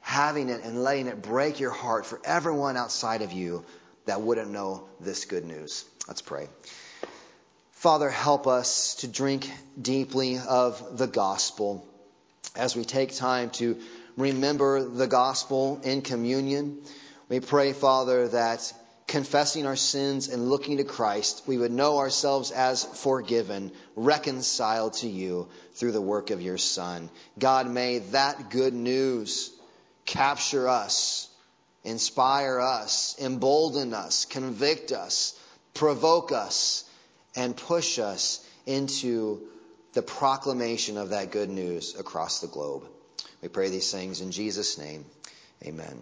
Having 0.00 0.50
it 0.50 0.62
and 0.62 0.82
letting 0.82 1.06
it 1.06 1.22
break 1.22 1.60
your 1.60 1.70
heart 1.70 2.06
for 2.06 2.20
everyone 2.24 2.76
outside 2.76 3.22
of 3.22 3.32
you 3.32 3.64
that 4.06 4.20
wouldn't 4.22 4.50
know 4.50 4.84
this 5.00 5.24
good 5.24 5.44
news. 5.44 5.84
Let's 6.06 6.22
pray. 6.22 6.48
Father, 7.72 8.10
help 8.10 8.46
us 8.46 8.96
to 8.96 9.08
drink 9.08 9.50
deeply 9.80 10.38
of 10.38 10.98
the 10.98 11.06
gospel 11.06 11.86
as 12.56 12.74
we 12.74 12.84
take 12.84 13.14
time 13.14 13.50
to 13.50 13.78
remember 14.16 14.82
the 14.82 15.06
gospel 15.06 15.80
in 15.84 16.02
communion. 16.02 16.78
We 17.28 17.40
pray, 17.40 17.72
Father, 17.72 18.28
that 18.28 18.72
confessing 19.08 19.66
our 19.66 19.74
sins 19.74 20.28
and 20.28 20.50
looking 20.50 20.76
to 20.76 20.84
Christ, 20.84 21.42
we 21.46 21.56
would 21.56 21.72
know 21.72 21.98
ourselves 21.98 22.50
as 22.50 22.84
forgiven, 22.84 23.72
reconciled 23.96 24.92
to 24.94 25.08
you 25.08 25.48
through 25.74 25.92
the 25.92 26.00
work 26.00 26.30
of 26.30 26.42
your 26.42 26.58
Son. 26.58 27.08
God, 27.38 27.68
may 27.68 28.00
that 28.10 28.50
good 28.50 28.74
news 28.74 29.50
capture 30.04 30.68
us, 30.68 31.28
inspire 31.84 32.60
us, 32.60 33.16
embolden 33.18 33.94
us, 33.94 34.26
convict 34.26 34.92
us, 34.92 35.38
provoke 35.72 36.30
us, 36.30 36.84
and 37.34 37.56
push 37.56 37.98
us 37.98 38.46
into 38.66 39.40
the 39.94 40.02
proclamation 40.02 40.98
of 40.98 41.10
that 41.10 41.32
good 41.32 41.48
news 41.48 41.98
across 41.98 42.40
the 42.40 42.46
globe. 42.46 42.84
We 43.40 43.48
pray 43.48 43.70
these 43.70 43.90
things 43.90 44.20
in 44.20 44.32
Jesus' 44.32 44.76
name. 44.76 45.06
Amen. 45.64 45.98